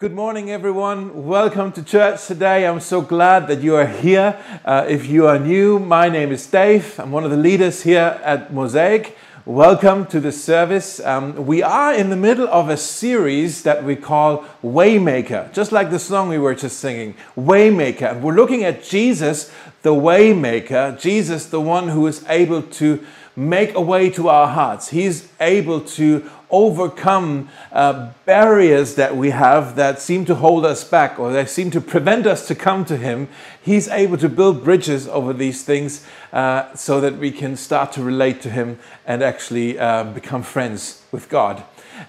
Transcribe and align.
Good 0.00 0.14
morning, 0.14 0.48
everyone. 0.48 1.26
Welcome 1.26 1.72
to 1.72 1.82
church 1.82 2.28
today. 2.28 2.68
I'm 2.68 2.78
so 2.78 3.00
glad 3.00 3.48
that 3.48 3.62
you 3.62 3.74
are 3.74 3.84
here. 3.84 4.38
Uh, 4.64 4.86
if 4.88 5.06
you 5.06 5.26
are 5.26 5.40
new, 5.40 5.80
my 5.80 6.08
name 6.08 6.30
is 6.30 6.46
Dave. 6.46 7.00
I'm 7.00 7.10
one 7.10 7.24
of 7.24 7.32
the 7.32 7.36
leaders 7.36 7.82
here 7.82 8.20
at 8.22 8.52
Mosaic. 8.52 9.18
Welcome 9.44 10.06
to 10.06 10.20
the 10.20 10.30
service. 10.30 11.00
Um, 11.00 11.46
we 11.46 11.64
are 11.64 11.92
in 11.92 12.10
the 12.10 12.16
middle 12.16 12.46
of 12.46 12.68
a 12.68 12.76
series 12.76 13.64
that 13.64 13.82
we 13.82 13.96
call 13.96 14.44
Waymaker, 14.62 15.52
just 15.52 15.72
like 15.72 15.90
the 15.90 15.98
song 15.98 16.28
we 16.28 16.38
were 16.38 16.54
just 16.54 16.78
singing, 16.78 17.16
Waymaker. 17.36 18.12
And 18.12 18.22
we're 18.22 18.36
looking 18.36 18.62
at 18.62 18.84
Jesus, 18.84 19.50
the 19.82 19.94
Waymaker, 19.94 20.96
Jesus, 21.00 21.46
the 21.46 21.60
one 21.60 21.88
who 21.88 22.06
is 22.06 22.24
able 22.28 22.62
to 22.62 23.04
make 23.34 23.74
a 23.74 23.80
way 23.80 24.10
to 24.10 24.28
our 24.28 24.46
hearts. 24.46 24.90
He's 24.90 25.28
able 25.40 25.80
to 25.80 26.30
overcome 26.50 27.48
uh, 27.72 28.12
barriers 28.24 28.94
that 28.94 29.16
we 29.16 29.30
have 29.30 29.76
that 29.76 30.00
seem 30.00 30.24
to 30.24 30.34
hold 30.34 30.64
us 30.64 30.84
back 30.84 31.18
or 31.18 31.32
that 31.32 31.50
seem 31.50 31.70
to 31.70 31.80
prevent 31.80 32.26
us 32.26 32.46
to 32.48 32.54
come 32.54 32.84
to 32.84 32.96
Him, 32.96 33.28
He's 33.62 33.88
able 33.88 34.16
to 34.18 34.28
build 34.28 34.64
bridges 34.64 35.08
over 35.08 35.32
these 35.32 35.62
things 35.62 36.04
uh, 36.32 36.74
so 36.74 37.00
that 37.00 37.18
we 37.18 37.30
can 37.30 37.56
start 37.56 37.92
to 37.92 38.02
relate 38.02 38.40
to 38.42 38.50
Him 38.50 38.78
and 39.06 39.22
actually 39.22 39.78
uh, 39.78 40.04
become 40.04 40.42
friends 40.42 41.02
with 41.12 41.28
God. 41.28 41.62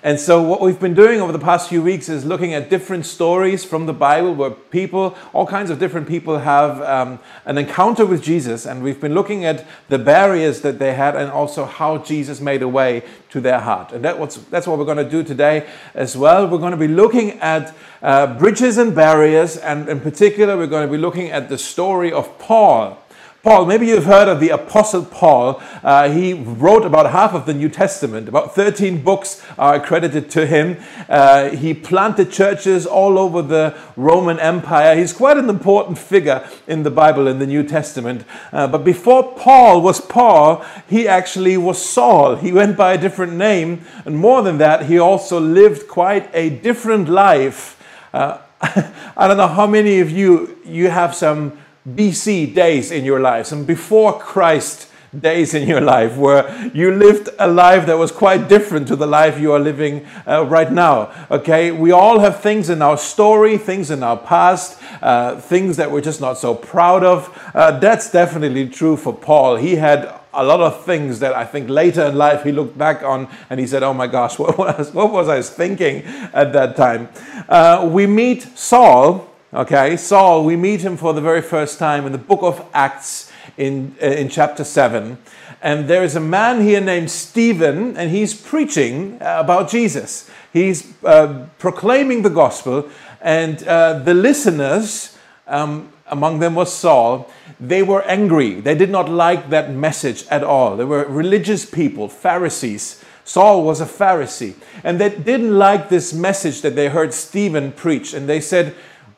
And 0.03 0.19
so, 0.19 0.41
what 0.41 0.61
we've 0.61 0.79
been 0.79 0.93
doing 0.93 1.19
over 1.19 1.31
the 1.31 1.39
past 1.39 1.69
few 1.69 1.81
weeks 1.81 2.09
is 2.09 2.25
looking 2.25 2.53
at 2.53 2.69
different 2.69 3.05
stories 3.05 3.65
from 3.65 3.85
the 3.85 3.93
Bible 3.93 4.33
where 4.33 4.51
people, 4.51 5.17
all 5.33 5.45
kinds 5.45 5.69
of 5.69 5.79
different 5.79 6.07
people, 6.07 6.39
have 6.39 6.81
um, 6.81 7.19
an 7.45 7.57
encounter 7.57 8.05
with 8.05 8.21
Jesus. 8.21 8.65
And 8.65 8.83
we've 8.83 9.01
been 9.01 9.13
looking 9.13 9.45
at 9.45 9.65
the 9.89 9.99
barriers 9.99 10.61
that 10.61 10.79
they 10.79 10.93
had 10.93 11.15
and 11.15 11.31
also 11.31 11.65
how 11.65 11.97
Jesus 11.97 12.39
made 12.39 12.61
a 12.61 12.67
way 12.67 13.03
to 13.31 13.41
their 13.41 13.59
heart. 13.59 13.91
And 13.91 14.03
that 14.05 14.19
what's, 14.19 14.37
that's 14.37 14.67
what 14.67 14.77
we're 14.79 14.85
going 14.85 14.97
to 14.97 15.09
do 15.09 15.23
today 15.23 15.67
as 15.93 16.15
well. 16.15 16.47
We're 16.47 16.59
going 16.59 16.71
to 16.71 16.77
be 16.77 16.87
looking 16.87 17.39
at 17.39 17.75
uh, 18.01 18.37
bridges 18.37 18.77
and 18.77 18.95
barriers. 18.95 19.57
And 19.57 19.89
in 19.89 19.99
particular, 19.99 20.57
we're 20.57 20.67
going 20.67 20.87
to 20.87 20.91
be 20.91 20.97
looking 20.97 21.29
at 21.29 21.49
the 21.49 21.57
story 21.57 22.11
of 22.11 22.39
Paul. 22.39 22.97
Paul, 23.41 23.65
maybe 23.65 23.87
you've 23.87 24.03
heard 24.03 24.27
of 24.27 24.41
the 24.41 24.49
Apostle 24.49 25.05
Paul. 25.05 25.61
Uh, 25.81 26.09
he 26.09 26.33
wrote 26.33 26.85
about 26.85 27.09
half 27.09 27.33
of 27.33 27.45
the 27.45 27.53
New 27.53 27.69
Testament. 27.69 28.27
About 28.27 28.53
13 28.53 29.01
books 29.01 29.41
are 29.57 29.75
accredited 29.75 30.29
to 30.31 30.45
him. 30.45 30.75
Uh, 31.07 31.51
he 31.51 31.73
planted 31.73 32.33
churches 32.33 32.85
all 32.85 33.17
over 33.17 33.41
the 33.41 33.77
Roman 33.95 34.41
Empire. 34.41 34.93
He's 34.93 35.13
quite 35.13 35.37
an 35.37 35.49
important 35.49 35.97
figure 35.97 36.45
in 36.67 36.83
the 36.83 36.91
Bible, 36.91 37.27
in 37.27 37.39
the 37.39 37.47
New 37.47 37.63
Testament. 37.63 38.25
Uh, 38.51 38.67
but 38.67 38.83
before 38.83 39.33
Paul 39.35 39.81
was 39.81 40.01
Paul, 40.01 40.65
he 40.89 41.07
actually 41.07 41.55
was 41.55 41.81
Saul. 41.81 42.35
He 42.35 42.51
went 42.51 42.75
by 42.75 42.91
a 42.91 42.97
different 42.97 43.31
name. 43.31 43.85
And 44.03 44.17
more 44.17 44.41
than 44.41 44.57
that, 44.57 44.87
he 44.87 44.99
also 44.99 45.39
lived 45.39 45.87
quite 45.87 46.29
a 46.33 46.49
different 46.49 47.07
life. 47.07 47.81
Uh, 48.13 48.39
I 48.61 49.29
don't 49.29 49.37
know 49.37 49.47
how 49.47 49.65
many 49.65 50.01
of 50.01 50.11
you, 50.11 50.57
you 50.65 50.89
have 50.89 51.15
some 51.15 51.57
BC 51.87 52.53
days 52.53 52.91
in 52.91 53.05
your 53.05 53.19
life, 53.19 53.47
some 53.47 53.65
before 53.65 54.19
Christ 54.19 54.89
days 55.17 55.53
in 55.53 55.67
your 55.67 55.81
life 55.81 56.15
where 56.17 56.67
you 56.73 56.93
lived 56.93 57.29
a 57.39 57.47
life 57.47 57.85
that 57.87 57.97
was 57.97 58.11
quite 58.11 58.47
different 58.47 58.87
to 58.87 58.95
the 58.95 59.07
life 59.07 59.39
you 59.39 59.51
are 59.51 59.59
living 59.59 60.05
uh, 60.27 60.45
right 60.45 60.71
now. 60.71 61.11
Okay, 61.31 61.71
we 61.71 61.91
all 61.91 62.19
have 62.19 62.41
things 62.41 62.69
in 62.69 62.81
our 62.81 62.97
story, 62.97 63.57
things 63.57 63.89
in 63.89 64.03
our 64.03 64.17
past, 64.17 64.79
uh, 65.01 65.39
things 65.39 65.77
that 65.77 65.89
we're 65.89 66.01
just 66.01 66.21
not 66.21 66.37
so 66.37 66.53
proud 66.53 67.03
of. 67.03 67.35
Uh, 67.53 67.79
that's 67.79 68.11
definitely 68.11 68.67
true 68.69 68.95
for 68.95 69.13
Paul. 69.13 69.55
He 69.55 69.75
had 69.75 70.13
a 70.33 70.43
lot 70.43 70.59
of 70.59 70.85
things 70.85 71.19
that 71.19 71.33
I 71.33 71.43
think 71.43 71.69
later 71.69 72.03
in 72.03 72.15
life 72.15 72.43
he 72.43 72.51
looked 72.51 72.77
back 72.77 73.01
on 73.01 73.27
and 73.49 73.59
he 73.59 73.65
said, 73.65 73.81
Oh 73.81 73.93
my 73.93 74.05
gosh, 74.05 74.37
what 74.39 74.57
was, 74.57 74.93
what 74.93 75.11
was 75.11 75.27
I 75.27 75.41
thinking 75.41 76.03
at 76.33 76.53
that 76.53 76.75
time? 76.75 77.09
Uh, 77.47 77.89
we 77.91 78.05
meet 78.05 78.43
Saul 78.57 79.27
Okay, 79.51 79.97
Saul, 79.97 80.45
we 80.45 80.55
meet 80.55 80.81
him 80.81 80.95
for 80.95 81.11
the 81.11 81.21
very 81.21 81.41
first 81.41 81.79
time 81.79 82.05
in 82.05 82.11
the 82.11 82.19
book 82.19 82.43
of 82.43 82.63
Acts 82.71 83.31
in, 83.57 83.95
uh, 83.99 84.05
in 84.05 84.29
chapter 84.29 84.63
7. 84.63 85.17
And 85.63 85.87
there 85.87 86.03
is 86.03 86.15
a 86.15 86.19
man 86.19 86.61
here 86.61 86.79
named 86.79 87.09
Stephen, 87.09 87.97
and 87.97 88.11
he's 88.11 88.39
preaching 88.39 89.17
about 89.19 89.67
Jesus. 89.67 90.29
He's 90.53 90.93
uh, 91.03 91.47
proclaiming 91.57 92.21
the 92.21 92.29
gospel, 92.29 92.89
and 93.21 93.63
uh, 93.63 93.97
the 93.97 94.13
listeners, 94.13 95.17
um, 95.47 95.93
among 96.05 96.37
them 96.37 96.53
was 96.53 96.71
Saul, 96.71 97.27
they 97.59 97.81
were 97.81 98.03
angry. 98.03 98.61
They 98.61 98.75
did 98.75 98.91
not 98.91 99.09
like 99.09 99.49
that 99.49 99.71
message 99.71 100.27
at 100.27 100.43
all. 100.43 100.77
They 100.77 100.85
were 100.85 101.05
religious 101.05 101.65
people, 101.65 102.07
Pharisees. 102.07 103.03
Saul 103.25 103.63
was 103.63 103.81
a 103.81 103.85
Pharisee, 103.85 104.53
and 104.83 105.01
they 105.01 105.09
didn't 105.09 105.57
like 105.57 105.89
this 105.89 106.13
message 106.13 106.61
that 106.61 106.75
they 106.75 106.89
heard 106.89 107.15
Stephen 107.15 107.71
preach, 107.71 108.13
and 108.13 108.29
they 108.29 108.41
said, 108.41 108.75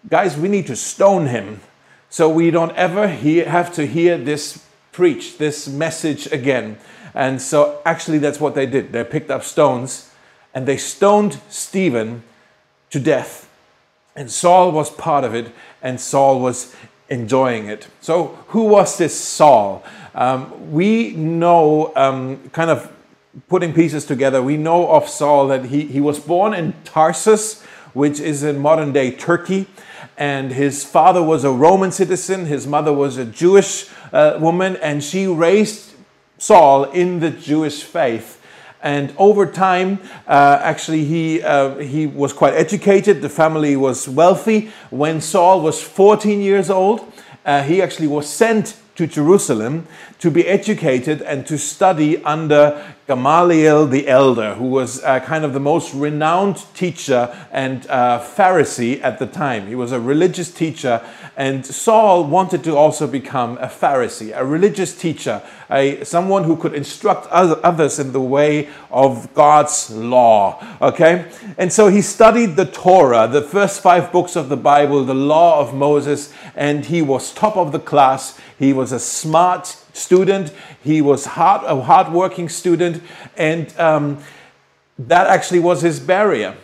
guys, 0.09 0.37
we 0.37 0.49
need 0.49 0.67
to 0.67 0.75
stone 0.75 1.27
him 1.27 1.61
so 2.09 2.29
we 2.29 2.51
don't 2.51 2.75
ever 2.75 3.07
hear, 3.07 3.47
have 3.47 3.73
to 3.75 3.85
hear 3.85 4.17
this 4.17 4.65
preach, 4.91 5.37
this 5.37 5.67
message 5.67 6.27
again. 6.31 6.77
And 7.13 7.41
so 7.41 7.81
actually, 7.85 8.17
that's 8.17 8.39
what 8.39 8.55
they 8.55 8.65
did. 8.65 8.91
They 8.91 9.03
picked 9.03 9.31
up 9.31 9.43
stones 9.43 10.11
and 10.53 10.67
they 10.67 10.77
stoned 10.77 11.39
Stephen 11.49 12.23
to 12.89 12.99
death. 12.99 13.49
And 14.15 14.29
Saul 14.29 14.73
was 14.73 14.89
part 14.89 15.23
of 15.23 15.33
it, 15.33 15.53
and 15.81 15.99
Saul 15.99 16.41
was 16.41 16.75
enjoying 17.07 17.67
it. 17.67 17.87
So, 18.01 18.37
who 18.47 18.63
was 18.65 18.97
this 18.97 19.17
Saul? 19.17 19.85
Um, 20.13 20.73
we 20.73 21.11
know, 21.11 21.93
um, 21.95 22.49
kind 22.49 22.69
of 22.69 22.91
putting 23.47 23.73
pieces 23.73 24.05
together, 24.05 24.41
we 24.41 24.57
know 24.57 24.89
of 24.89 25.07
Saul 25.07 25.47
that 25.47 25.65
he, 25.65 25.85
he 25.85 26.01
was 26.01 26.19
born 26.19 26.53
in 26.53 26.73
Tarsus, 26.83 27.61
which 27.93 28.19
is 28.19 28.43
in 28.43 28.59
modern 28.59 28.91
day 28.91 29.11
Turkey 29.11 29.67
and 30.21 30.51
his 30.51 30.83
father 30.83 31.23
was 31.23 31.43
a 31.43 31.49
Roman 31.49 31.91
citizen, 31.91 32.45
his 32.45 32.67
mother 32.67 32.93
was 32.93 33.17
a 33.17 33.25
Jewish 33.25 33.89
uh, 34.13 34.37
woman, 34.39 34.75
and 34.75 35.03
she 35.03 35.25
raised 35.25 35.95
Saul 36.37 36.83
in 36.91 37.21
the 37.21 37.31
Jewish 37.31 37.81
faith. 37.81 38.39
And 38.83 39.15
over 39.17 39.47
time, 39.47 39.97
uh, 40.27 40.59
actually, 40.61 41.05
he, 41.05 41.41
uh, 41.41 41.77
he 41.77 42.05
was 42.05 42.33
quite 42.33 42.53
educated. 42.53 43.23
The 43.23 43.29
family 43.29 43.75
was 43.75 44.07
wealthy. 44.07 44.69
When 44.91 45.21
Saul 45.21 45.61
was 45.61 45.81
14 45.81 46.39
years 46.39 46.69
old, 46.69 47.11
uh, 47.43 47.63
he 47.63 47.81
actually 47.81 48.05
was 48.05 48.29
sent 48.29 48.77
to 48.95 49.07
Jerusalem 49.07 49.87
to 50.19 50.29
be 50.29 50.47
educated 50.47 51.21
and 51.21 51.45
to 51.47 51.57
study 51.57 52.23
under 52.23 52.93
Gamaliel 53.07 53.87
the 53.87 54.07
elder, 54.07 54.53
who 54.55 54.65
was 54.65 55.03
uh, 55.03 55.19
kind 55.19 55.43
of 55.43 55.53
the 55.53 55.59
most 55.59 55.93
renowned 55.93 56.63
teacher 56.73 57.35
and 57.51 57.85
uh, 57.87 58.19
Pharisee 58.19 59.01
at 59.01 59.19
the 59.19 59.27
time. 59.27 59.67
He 59.67 59.75
was 59.75 59.91
a 59.91 59.99
religious 59.99 60.51
teacher, 60.51 61.01
and 61.35 61.65
Saul 61.65 62.25
wanted 62.25 62.63
to 62.65 62.77
also 62.77 63.07
become 63.07 63.57
a 63.57 63.67
Pharisee, 63.67 64.37
a 64.37 64.45
religious 64.45 64.95
teacher, 64.97 65.41
a, 65.71 66.03
someone 66.03 66.43
who 66.43 66.57
could 66.57 66.73
instruct 66.73 67.27
others 67.27 67.99
in 67.99 68.11
the 68.11 68.21
way 68.21 68.69
of 68.91 69.33
God's 69.33 69.89
law. 69.89 70.61
Okay? 70.81 71.31
And 71.57 71.71
so 71.71 71.87
he 71.87 72.01
studied 72.01 72.55
the 72.55 72.65
Torah, 72.65 73.27
the 73.27 73.41
first 73.41 73.81
five 73.81 74.11
books 74.11 74.35
of 74.35 74.49
the 74.49 74.57
Bible, 74.57 75.03
the 75.05 75.13
law 75.13 75.59
of 75.59 75.73
Moses, 75.73 76.33
and 76.55 76.85
he 76.85 77.01
was 77.01 77.33
top 77.33 77.55
of 77.57 77.71
the 77.71 77.79
class. 77.79 78.39
He 78.59 78.73
was 78.73 78.91
a 78.91 78.99
smart 78.99 79.67
student. 79.93 80.53
He 80.83 81.01
was 81.01 81.25
hard, 81.25 81.63
a 81.63 81.81
hardworking 81.81 82.49
student, 82.49 83.01
and 83.37 83.73
um, 83.79 84.23
that 84.99 85.27
actually 85.27 85.59
was 85.59 85.81
his 85.81 85.99
barrier. 85.99 86.55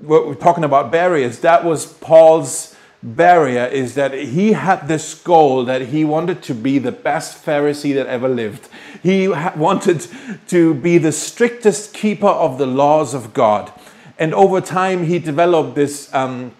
We're 0.00 0.34
talking 0.34 0.64
about 0.64 0.90
barriers. 0.90 1.40
That 1.40 1.64
was 1.64 1.86
Paul's 1.86 2.71
barrier. 3.02 3.66
Is 3.66 3.94
that 3.94 4.14
he 4.14 4.52
had 4.52 4.88
this 4.88 5.14
goal 5.14 5.64
that 5.64 5.82
he 5.88 6.04
wanted 6.04 6.42
to 6.44 6.54
be 6.54 6.78
the 6.78 6.92
best 6.92 7.44
Pharisee 7.44 7.94
that 7.94 8.06
ever 8.06 8.28
lived. 8.28 8.68
He 9.02 9.28
wanted 9.28 10.06
to 10.48 10.74
be 10.74 10.98
the 10.98 11.12
strictest 11.12 11.92
keeper 11.94 12.28
of 12.28 12.58
the 12.58 12.66
laws 12.66 13.14
of 13.14 13.34
God, 13.34 13.72
and 14.18 14.32
over 14.34 14.60
time 14.60 15.04
he 15.04 15.18
developed 15.18 15.74
this, 15.74 16.12
um, 16.14 16.54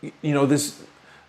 you 0.00 0.34
know, 0.34 0.46
this 0.46 0.82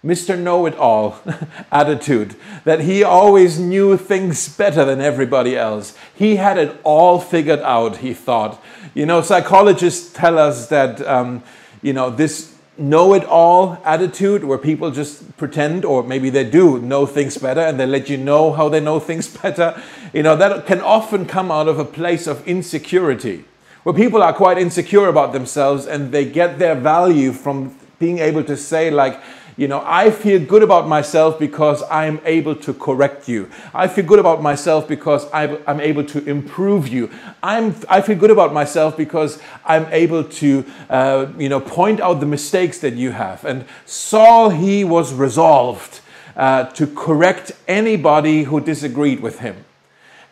Mr. 0.07 0.39
Know 0.39 0.65
It 0.65 0.75
All 0.75 1.19
attitude, 1.71 2.35
that 2.63 2.81
he 2.81 3.03
always 3.03 3.59
knew 3.59 3.97
things 3.97 4.47
better 4.55 4.85
than 4.85 5.01
everybody 5.01 5.57
else. 5.57 5.97
He 6.15 6.38
had 6.38 6.57
it 6.57 6.79
all 6.83 7.19
figured 7.19 7.59
out, 7.59 7.97
he 7.97 8.13
thought. 8.13 8.63
You 8.94 9.05
know, 9.05 9.21
psychologists 9.21 10.13
tell 10.13 10.38
us 10.38 10.67
that, 10.67 11.05
um, 11.05 11.44
you 11.81 11.94
know, 11.94 12.09
this 12.09 12.56
know 12.79 13.13
it 13.13 13.24
all 13.25 13.77
attitude 13.83 14.44
where 14.44 14.57
people 14.57 14.91
just 14.91 15.35
pretend, 15.38 15.85
or 15.85 16.03
maybe 16.03 16.29
they 16.29 16.50
do 16.50 16.79
know 16.79 17.06
things 17.06 17.38
better 17.38 17.62
and 17.62 17.79
they 17.79 17.85
let 17.85 18.09
you 18.09 18.18
know 18.18 18.51
how 18.53 18.69
they 18.69 18.79
know 18.79 19.00
things 19.00 19.35
better, 19.41 19.81
you 20.13 20.24
know, 20.24 20.35
that 20.35 20.65
can 20.65 20.81
often 20.81 21.25
come 21.25 21.51
out 21.51 21.68
of 21.68 21.79
a 21.79 21.85
place 21.85 22.27
of 22.27 22.47
insecurity. 22.47 23.45
Where 23.83 23.95
people 23.95 24.21
are 24.21 24.33
quite 24.33 24.57
insecure 24.57 25.07
about 25.07 25.33
themselves 25.33 25.85
and 25.85 26.12
they 26.12 26.25
get 26.25 26.59
their 26.59 26.75
value 26.75 27.31
from 27.31 27.77
being 28.00 28.19
able 28.19 28.44
to 28.44 28.57
say, 28.57 28.91
like, 28.91 29.21
You 29.57 29.68
know, 29.68 29.81
I 29.83 30.12
feel 30.12 30.39
good 30.39 30.62
about 30.62 30.88
myself 30.88 31.39
because 31.39 31.81
I'm 31.89 32.21
able 32.25 32.56
to 32.57 32.75
correct 32.75 33.27
you. 33.27 33.50
I 33.74 33.88
feel 33.88 34.06
good 34.06 34.19
about 34.19 34.39
myself 34.39 34.88
because 34.88 35.27
I'm 35.33 35.81
able 35.81 36.04
to 36.04 36.24
improve 36.30 36.88
you. 36.88 37.09
I'm, 37.42 37.75
I 37.89 38.01
feel 38.01 38.18
good 38.18 38.30
about 38.30 38.54
myself 38.54 38.95
because 38.95 39.42
I'm 39.65 39.88
able 39.92 40.24
to, 40.24 40.63
uh, 40.92 41.25
you 41.39 41.50
know, 41.50 41.59
point 41.59 42.00
out 42.00 42.19
the 42.19 42.27
mistakes 42.27 42.77
that 42.80 42.94
you 42.94 43.09
have. 43.12 43.44
And 43.45 43.65
Saul, 43.88 44.51
he 44.51 44.83
was 44.83 45.12
resolved 45.12 46.01
uh, 46.36 46.65
to 46.65 46.86
correct 46.86 47.51
anybody 47.68 48.44
who 48.44 48.62
disagreed 48.62 49.21
with 49.21 49.39
him. 49.39 49.65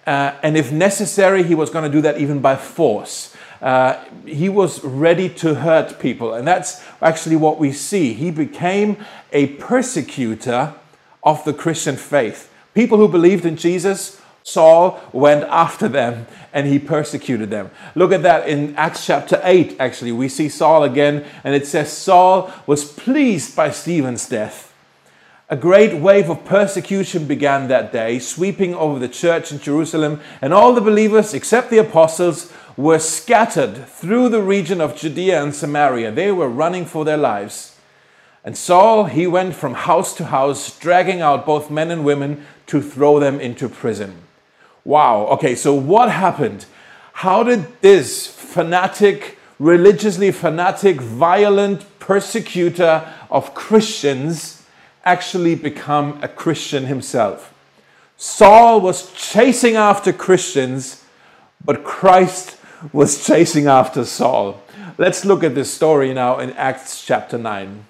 Uh, 0.05 0.35
and 0.43 0.55
if 0.55 0.71
necessary, 0.71 1.41
he 1.41 1.55
was 1.55 1.71
going 1.71 1.83
to 1.83 1.89
do 1.89 2.01
that 2.01 2.19
even 2.19 2.41
by 2.41 2.55
force. 2.55 3.34
Uh, 3.61 4.03
he 4.25 4.49
was 4.49 4.83
ready 4.83 5.29
to 5.29 5.55
hurt 5.55 5.99
people. 5.99 6.33
And 6.33 6.47
that's 6.47 6.83
actually 7.01 7.35
what 7.35 7.59
we 7.59 7.71
see. 7.71 8.13
He 8.13 8.31
became 8.31 8.97
a 9.31 9.47
persecutor 9.47 10.73
of 11.23 11.43
the 11.45 11.53
Christian 11.53 11.95
faith. 11.95 12.51
People 12.73 12.97
who 12.97 13.07
believed 13.07 13.45
in 13.45 13.57
Jesus, 13.57 14.21
Saul 14.43 15.01
went 15.11 15.43
after 15.45 15.87
them 15.87 16.27
and 16.53 16.67
he 16.67 16.77
persecuted 16.77 17.49
them. 17.49 17.71
Look 17.95 18.11
at 18.11 18.23
that 18.23 18.47
in 18.47 18.75
Acts 18.75 19.05
chapter 19.05 19.41
8, 19.43 19.77
actually. 19.79 20.11
We 20.11 20.29
see 20.29 20.49
Saul 20.49 20.83
again, 20.83 21.25
and 21.43 21.55
it 21.55 21.67
says 21.67 21.91
Saul 21.91 22.51
was 22.65 22.85
pleased 22.85 23.55
by 23.55 23.71
Stephen's 23.71 24.29
death. 24.29 24.73
A 25.49 25.55
great 25.55 25.99
wave 25.99 26.29
of 26.29 26.45
persecution 26.45 27.25
began 27.27 27.67
that 27.67 27.91
day, 27.91 28.19
sweeping 28.19 28.73
over 28.73 28.99
the 28.99 29.07
church 29.07 29.51
in 29.51 29.59
Jerusalem, 29.59 30.21
and 30.41 30.53
all 30.53 30.73
the 30.73 30.81
believers, 30.81 31.33
except 31.33 31.69
the 31.69 31.77
apostles, 31.77 32.51
were 32.77 32.99
scattered 32.99 33.87
through 33.87 34.29
the 34.29 34.41
region 34.41 34.81
of 34.81 34.95
Judea 34.95 35.41
and 35.41 35.55
Samaria. 35.55 36.11
They 36.11 36.31
were 36.31 36.49
running 36.49 36.85
for 36.85 37.05
their 37.05 37.17
lives. 37.17 37.77
And 38.43 38.57
Saul, 38.57 39.05
he 39.05 39.25
went 39.25 39.55
from 39.55 39.73
house 39.73 40.13
to 40.17 40.25
house, 40.25 40.77
dragging 40.77 41.21
out 41.21 41.45
both 41.45 41.71
men 41.71 41.89
and 41.89 42.05
women 42.05 42.45
to 42.67 42.81
throw 42.81 43.19
them 43.19 43.39
into 43.39 43.69
prison. 43.69 44.17
Wow, 44.83 45.25
okay, 45.27 45.55
so 45.55 45.73
what 45.73 46.11
happened? 46.11 46.65
How 47.13 47.43
did 47.43 47.81
this 47.81 48.27
fanatic, 48.27 49.39
religiously 49.57 50.31
fanatic, 50.31 51.01
violent 51.01 51.85
persecutor 51.99 53.11
of 53.31 53.55
Christians 53.55 54.63
actually 55.03 55.55
become 55.55 56.19
a 56.21 56.27
Christian 56.27 56.85
himself? 56.85 57.51
Saul 58.17 58.79
was 58.79 59.11
chasing 59.13 59.75
after 59.75 60.13
Christians, 60.13 61.03
but 61.63 61.83
Christ 61.83 62.57
was 62.93 63.25
chasing 63.25 63.67
after 63.67 64.05
Saul. 64.05 64.61
Let's 64.97 65.25
look 65.25 65.43
at 65.43 65.55
this 65.55 65.73
story 65.73 66.13
now 66.13 66.39
in 66.39 66.51
Acts 66.51 67.05
chapter 67.05 67.37
9. 67.37 67.85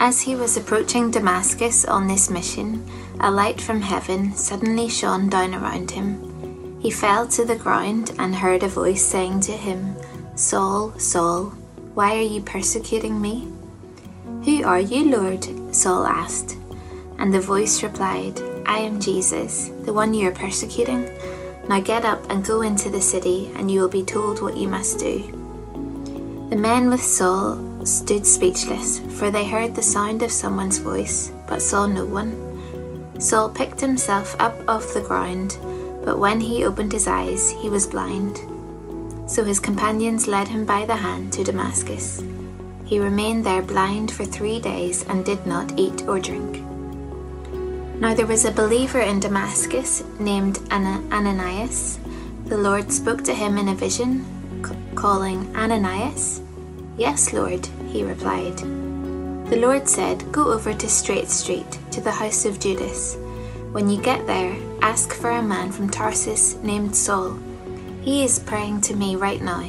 As 0.00 0.20
he 0.20 0.36
was 0.36 0.56
approaching 0.56 1.10
Damascus 1.10 1.84
on 1.84 2.08
this 2.08 2.28
mission, 2.28 2.86
a 3.20 3.30
light 3.30 3.60
from 3.60 3.80
heaven 3.80 4.34
suddenly 4.34 4.88
shone 4.88 5.28
down 5.28 5.54
around 5.54 5.90
him. 5.90 6.78
He 6.80 6.90
fell 6.90 7.26
to 7.28 7.44
the 7.44 7.56
ground 7.56 8.12
and 8.18 8.34
heard 8.34 8.62
a 8.62 8.68
voice 8.68 9.02
saying 9.02 9.40
to 9.40 9.52
him, 9.52 9.96
Saul, 10.36 10.92
Saul, 10.98 11.54
why 11.94 12.16
are 12.16 12.20
you 12.20 12.42
persecuting 12.42 13.20
me? 13.20 13.48
Who 14.44 14.62
are 14.64 14.80
you, 14.80 15.10
Lord? 15.10 15.74
Saul 15.74 16.06
asked. 16.06 16.58
And 17.18 17.32
the 17.32 17.40
voice 17.40 17.82
replied, 17.82 18.38
I 18.66 18.78
am 18.78 19.00
Jesus, 19.00 19.70
the 19.82 19.92
one 19.92 20.14
you 20.14 20.28
are 20.28 20.32
persecuting. 20.32 21.08
Now 21.68 21.80
get 21.80 22.04
up 22.04 22.28
and 22.30 22.44
go 22.44 22.62
into 22.62 22.90
the 22.90 23.00
city, 23.00 23.50
and 23.56 23.70
you 23.70 23.80
will 23.80 23.88
be 23.88 24.02
told 24.02 24.42
what 24.42 24.56
you 24.56 24.68
must 24.68 24.98
do. 24.98 25.20
The 26.50 26.56
men 26.56 26.88
with 26.88 27.02
Saul 27.02 27.86
stood 27.86 28.26
speechless, 28.26 29.00
for 29.18 29.30
they 29.30 29.46
heard 29.46 29.74
the 29.74 29.82
sound 29.82 30.22
of 30.22 30.32
someone's 30.32 30.78
voice, 30.78 31.32
but 31.46 31.62
saw 31.62 31.86
no 31.86 32.04
one. 32.04 33.20
Saul 33.20 33.48
picked 33.48 33.80
himself 33.80 34.36
up 34.38 34.56
off 34.68 34.94
the 34.94 35.00
ground, 35.00 35.56
but 36.04 36.18
when 36.18 36.40
he 36.40 36.64
opened 36.64 36.92
his 36.92 37.06
eyes, 37.06 37.50
he 37.50 37.68
was 37.68 37.86
blind. 37.86 38.38
So 39.26 39.44
his 39.44 39.60
companions 39.60 40.28
led 40.28 40.48
him 40.48 40.66
by 40.66 40.84
the 40.84 40.96
hand 40.96 41.32
to 41.34 41.44
Damascus. 41.44 42.22
He 42.84 42.98
remained 42.98 43.44
there 43.44 43.62
blind 43.62 44.10
for 44.10 44.24
three 44.24 44.60
days 44.60 45.04
and 45.08 45.24
did 45.24 45.46
not 45.46 45.78
eat 45.78 46.02
or 46.06 46.20
drink. 46.20 46.62
Now 48.04 48.12
there 48.12 48.26
was 48.26 48.44
a 48.44 48.52
believer 48.52 49.00
in 49.00 49.18
Damascus 49.18 50.04
named 50.18 50.58
Ananias. 50.70 51.98
The 52.44 52.58
Lord 52.58 52.92
spoke 52.92 53.24
to 53.24 53.32
him 53.32 53.56
in 53.56 53.68
a 53.68 53.74
vision, 53.74 54.26
calling, 54.94 55.56
Ananias? 55.56 56.42
Yes, 56.98 57.32
Lord, 57.32 57.66
he 57.88 58.04
replied. 58.04 58.58
The 59.48 59.56
Lord 59.56 59.88
said, 59.88 60.30
Go 60.30 60.52
over 60.52 60.74
to 60.74 60.86
Straight 60.86 61.30
Street, 61.30 61.78
to 61.92 62.02
the 62.02 62.10
house 62.10 62.44
of 62.44 62.60
Judas. 62.60 63.16
When 63.72 63.88
you 63.88 64.02
get 64.02 64.26
there, 64.26 64.54
ask 64.82 65.14
for 65.14 65.30
a 65.30 65.42
man 65.42 65.72
from 65.72 65.88
Tarsus 65.88 66.56
named 66.56 66.94
Saul. 66.94 67.38
He 68.02 68.22
is 68.22 68.38
praying 68.38 68.82
to 68.82 68.94
me 68.94 69.16
right 69.16 69.40
now. 69.40 69.66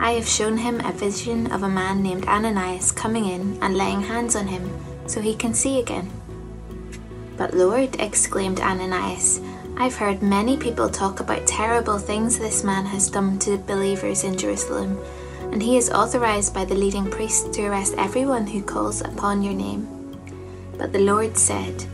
I 0.00 0.14
have 0.14 0.26
shown 0.26 0.56
him 0.56 0.80
a 0.80 0.90
vision 0.90 1.52
of 1.52 1.62
a 1.62 1.68
man 1.68 2.02
named 2.02 2.26
Ananias 2.26 2.90
coming 2.90 3.26
in 3.26 3.56
and 3.62 3.76
laying 3.76 4.00
hands 4.00 4.34
on 4.34 4.48
him 4.48 4.68
so 5.06 5.20
he 5.20 5.36
can 5.36 5.54
see 5.54 5.78
again. 5.78 6.10
But 7.36 7.54
Lord, 7.54 8.00
exclaimed 8.00 8.60
Ananias, 8.60 9.40
I've 9.76 9.96
heard 9.96 10.22
many 10.22 10.56
people 10.56 10.88
talk 10.88 11.20
about 11.20 11.46
terrible 11.46 11.98
things 11.98 12.38
this 12.38 12.62
man 12.62 12.84
has 12.86 13.10
done 13.10 13.38
to 13.40 13.56
believers 13.56 14.24
in 14.24 14.36
Jerusalem, 14.36 14.98
and 15.50 15.62
he 15.62 15.76
is 15.76 15.90
authorized 15.90 16.54
by 16.54 16.64
the 16.64 16.74
leading 16.74 17.10
priests 17.10 17.48
to 17.56 17.66
arrest 17.66 17.94
everyone 17.96 18.46
who 18.46 18.62
calls 18.62 19.00
upon 19.00 19.42
your 19.42 19.54
name. 19.54 19.88
But 20.78 20.92
the 20.92 21.00
Lord 21.00 21.36
said, 21.36 21.84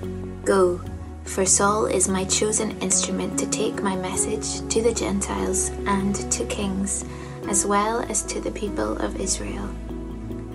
Go, 0.45 0.81
for 1.25 1.45
Saul 1.45 1.87
is 1.87 2.09
my 2.09 2.25
chosen 2.25 2.79
instrument 2.81 3.39
to 3.39 3.51
take 3.51 3.83
my 3.83 3.95
message 3.97 4.67
to 4.73 4.83
the 4.83 4.95
Gentiles 4.95 5.71
and 5.87 6.15
to 6.33 6.45
kings, 6.47 7.05
as 7.49 7.65
well 7.65 8.01
as 8.09 8.23
to 8.25 8.41
the 8.41 8.51
people 8.51 8.97
of 8.99 9.21
Israel. 9.21 9.69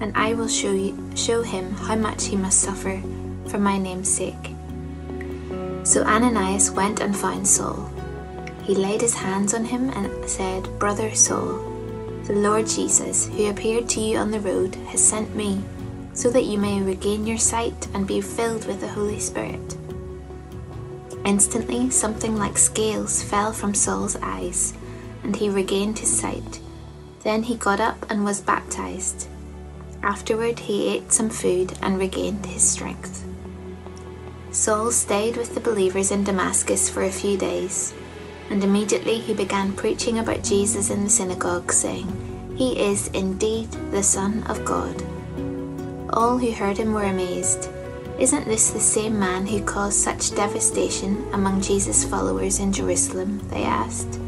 And 0.02 0.12
I 0.16 0.34
will 0.34 0.48
show, 0.48 0.72
you, 0.72 0.98
show 1.16 1.42
him 1.42 1.72
how 1.74 1.96
much 1.96 2.26
he 2.26 2.36
must 2.36 2.60
suffer 2.60 3.02
for 3.48 3.60
my 3.60 3.78
name's 3.78 4.10
sake. 4.10 4.53
So 5.84 6.04
Ananias 6.04 6.72
went 6.72 7.02
and 7.02 7.16
found 7.16 7.48
Saul. 7.48 7.92
He 8.64 8.74
laid 8.76 9.02
his 9.02 9.14
hands 9.14 9.54
on 9.54 9.66
him 9.66 9.90
and 9.90 10.30
said, 10.30 10.80
Brother 10.80 11.14
Saul, 11.14 11.60
the 12.24 12.34
Lord 12.34 12.68
Jesus, 12.68 13.28
who 13.28 13.50
appeared 13.50 13.90
to 13.90 14.00
you 14.00 14.18
on 14.18 14.32
the 14.32 14.40
road, 14.40 14.76
has 14.88 15.06
sent 15.06 15.36
me, 15.36 15.62
so 16.14 16.30
that 16.30 16.46
you 16.46 16.58
may 16.58 16.82
regain 16.82 17.28
your 17.28 17.38
sight 17.38 17.88
and 17.94 18.08
be 18.08 18.22
filled 18.22 18.66
with 18.66 18.80
the 18.80 18.88
Holy 18.88 19.20
Spirit. 19.20 19.78
Instantly, 21.26 21.90
something 21.90 22.38
like 22.38 22.58
scales 22.58 23.22
fell 23.22 23.52
from 23.52 23.74
Saul's 23.74 24.16
eyes, 24.22 24.74
and 25.24 25.36
he 25.36 25.50
regained 25.50 26.00
his 26.00 26.18
sight. 26.18 26.62
Then 27.24 27.44
he 27.44 27.56
got 27.56 27.82
up 27.82 28.10
and 28.10 28.24
was 28.24 28.40
baptized. 28.40 29.28
Afterward, 30.02 30.60
he 30.60 30.88
ate 30.88 31.12
some 31.12 31.30
food 31.30 31.74
and 31.82 31.98
regained 31.98 32.46
his 32.46 32.64
strength. 32.64 33.26
Saul 34.54 34.92
stayed 34.92 35.36
with 35.36 35.56
the 35.56 35.60
believers 35.60 36.12
in 36.12 36.24
Damascus 36.24 36.88
for 36.88 37.02
a 37.02 37.12
few 37.12 37.38
days, 37.38 37.92
and 38.52 38.64
immediately 38.64 39.18
he 39.18 39.34
began 39.34 39.74
preaching 39.74 40.20
about 40.20 40.44
Jesus 40.44 40.92
in 40.92 41.04
the 41.04 41.10
synagogue, 41.10 41.74
saying, 41.74 42.08
He 42.56 42.80
is 42.80 43.08
indeed 43.10 43.72
the 43.90 44.04
Son 44.04 44.44
of 44.44 44.64
God. 44.64 45.02
All 46.12 46.38
who 46.38 46.52
heard 46.52 46.78
him 46.78 46.94
were 46.94 47.06
amazed. 47.06 47.68
Isn't 48.20 48.46
this 48.46 48.70
the 48.70 48.80
same 48.80 49.18
man 49.18 49.48
who 49.48 49.64
caused 49.64 49.98
such 49.98 50.36
devastation 50.36 51.28
among 51.34 51.62
Jesus' 51.62 52.06
followers 52.06 52.60
in 52.60 52.72
Jerusalem? 52.72 53.40
They 53.50 53.64
asked. 53.64 54.20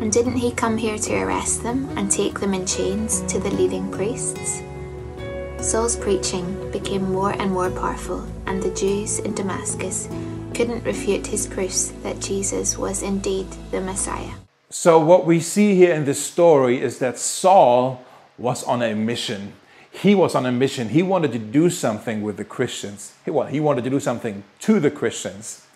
And 0.00 0.12
didn't 0.12 0.36
he 0.36 0.50
come 0.50 0.76
here 0.76 0.98
to 0.98 1.22
arrest 1.22 1.62
them 1.62 1.88
and 1.96 2.10
take 2.10 2.40
them 2.40 2.54
in 2.54 2.66
chains 2.66 3.20
to 3.28 3.38
the 3.38 3.52
leading 3.52 3.88
priests? 3.92 4.62
Saul's 5.64 5.96
preaching 5.96 6.70
became 6.70 7.10
more 7.10 7.30
and 7.30 7.50
more 7.50 7.70
powerful, 7.70 8.22
and 8.44 8.62
the 8.62 8.70
Jews 8.74 9.18
in 9.20 9.34
Damascus 9.34 10.10
couldn't 10.52 10.84
refute 10.84 11.26
his 11.26 11.46
proofs 11.46 11.88
that 12.02 12.20
Jesus 12.20 12.76
was 12.76 13.02
indeed 13.02 13.46
the 13.70 13.80
Messiah. 13.80 14.34
So, 14.68 14.98
what 14.98 15.24
we 15.24 15.40
see 15.40 15.74
here 15.74 15.94
in 15.94 16.04
this 16.04 16.22
story 16.22 16.82
is 16.82 16.98
that 16.98 17.18
Saul 17.18 18.04
was 18.36 18.62
on 18.64 18.82
a 18.82 18.94
mission. 18.94 19.54
He 19.90 20.14
was 20.14 20.34
on 20.34 20.44
a 20.44 20.52
mission. 20.52 20.90
He 20.90 21.02
wanted 21.02 21.32
to 21.32 21.38
do 21.38 21.70
something 21.70 22.20
with 22.20 22.36
the 22.36 22.44
Christians. 22.44 23.14
He, 23.24 23.30
well, 23.30 23.46
he 23.46 23.58
wanted 23.58 23.84
to 23.84 23.90
do 23.90 24.00
something 24.00 24.44
to 24.60 24.78
the 24.78 24.90
Christians. 24.90 25.66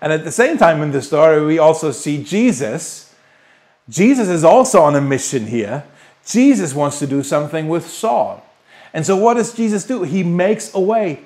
And 0.00 0.12
at 0.12 0.24
the 0.24 0.32
same 0.32 0.58
time 0.58 0.82
in 0.82 0.90
the 0.90 1.00
story, 1.00 1.46
we 1.46 1.60
also 1.60 1.92
see 1.92 2.20
Jesus. 2.20 3.14
Jesus 3.88 4.26
is 4.26 4.42
also 4.42 4.82
on 4.82 4.96
a 4.96 5.00
mission 5.00 5.46
here. 5.46 5.84
Jesus 6.26 6.74
wants 6.74 6.98
to 6.98 7.06
do 7.06 7.22
something 7.22 7.68
with 7.68 7.86
Saul. 7.86 8.42
And 8.96 9.04
so, 9.04 9.14
what 9.14 9.34
does 9.34 9.52
Jesus 9.52 9.84
do? 9.84 10.04
He 10.04 10.22
makes 10.22 10.72
a 10.74 10.80
way 10.80 11.20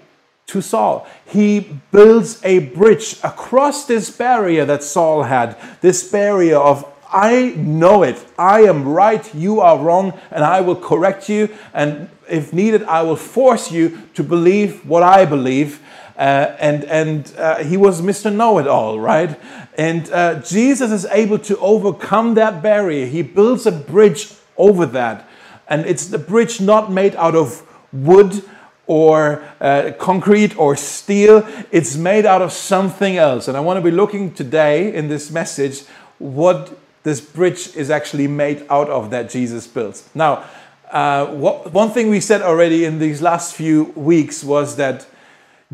to 0.49 0.61
Saul. 0.61 1.07
He 1.25 1.79
builds 1.93 2.41
a 2.43 2.59
bridge 2.59 3.17
across 3.23 3.87
this 3.87 4.11
barrier 4.11 4.65
that 4.65 4.83
Saul 4.83 5.23
had, 5.23 5.57
this 5.81 6.11
barrier 6.11 6.57
of 6.57 6.85
I 7.13 7.55
know 7.57 8.03
it. 8.03 8.25
I 8.37 8.63
am 8.63 8.89
right, 8.89 9.33
you 9.33 9.61
are 9.61 9.79
wrong, 9.79 10.19
and 10.33 10.43
I 10.43 10.63
will 10.63 10.75
correct 10.75 11.29
you. 11.29 11.49
And 11.73 12.09
if 12.29 12.53
needed, 12.53 12.83
I 12.83 13.03
will 13.03 13.15
force 13.15 13.71
you 13.71 14.03
to 14.15 14.25
believe 14.25 14.85
what 14.85 15.05
I 15.05 15.25
believe. 15.25 15.79
Uh, 16.19 16.57
and 16.59 16.83
and 16.87 17.33
uh, 17.39 17.63
he 17.63 17.77
was 17.77 18.03
Mr. 18.03 18.35
Know 18.35 18.59
It 18.59 18.67
All, 18.67 18.99
right? 18.99 19.39
And 19.79 20.11
uh, 20.11 20.41
Jesus 20.43 20.91
is 20.91 21.05
able 21.07 21.39
to 21.39 21.57
overcome 21.59 22.35
that 22.35 22.63
barrier. 22.65 23.07
He 23.07 23.23
builds 23.23 23.65
a 23.65 23.73
bridge 23.73 24.33
over 24.57 24.87
that. 24.87 25.30
And 25.71 25.87
it's 25.87 26.09
the 26.09 26.19
bridge 26.19 26.61
not 26.61 26.93
made 26.93 27.17
out 27.17 27.35
of 27.35 27.63
wood 27.93 28.43
or 28.87 29.45
uh, 29.61 29.93
concrete 30.01 30.59
or 30.59 30.75
steel, 30.75 31.47
it's 31.71 31.97
made 31.97 32.27
out 32.27 32.43
of 32.43 32.51
something 32.51 33.17
else. 33.17 33.47
And 33.47 33.57
I 33.57 33.61
want 33.61 33.77
to 33.77 33.83
be 33.83 33.93
looking 33.93 34.35
today 34.35 34.93
in 34.93 35.07
this 35.07 35.31
message 35.31 35.85
what 36.19 36.77
this 37.05 37.21
bridge 37.21 37.75
is 37.77 37.89
actually 37.89 38.27
made 38.27 38.67
out 38.69 38.91
of 38.91 39.11
that 39.11 39.31
Jesus 39.31 39.69
built. 39.69 40.03
Now, 40.13 40.45
uh, 40.91 41.27
what, 41.27 41.73
one 41.73 41.91
thing 41.91 42.11
we 42.11 42.19
said 42.19 42.43
already 42.43 42.85
in 42.85 42.99
these 42.99 43.23
last 43.23 43.55
few 43.55 43.85
weeks 43.95 44.43
was 44.43 44.75
that 44.75 45.07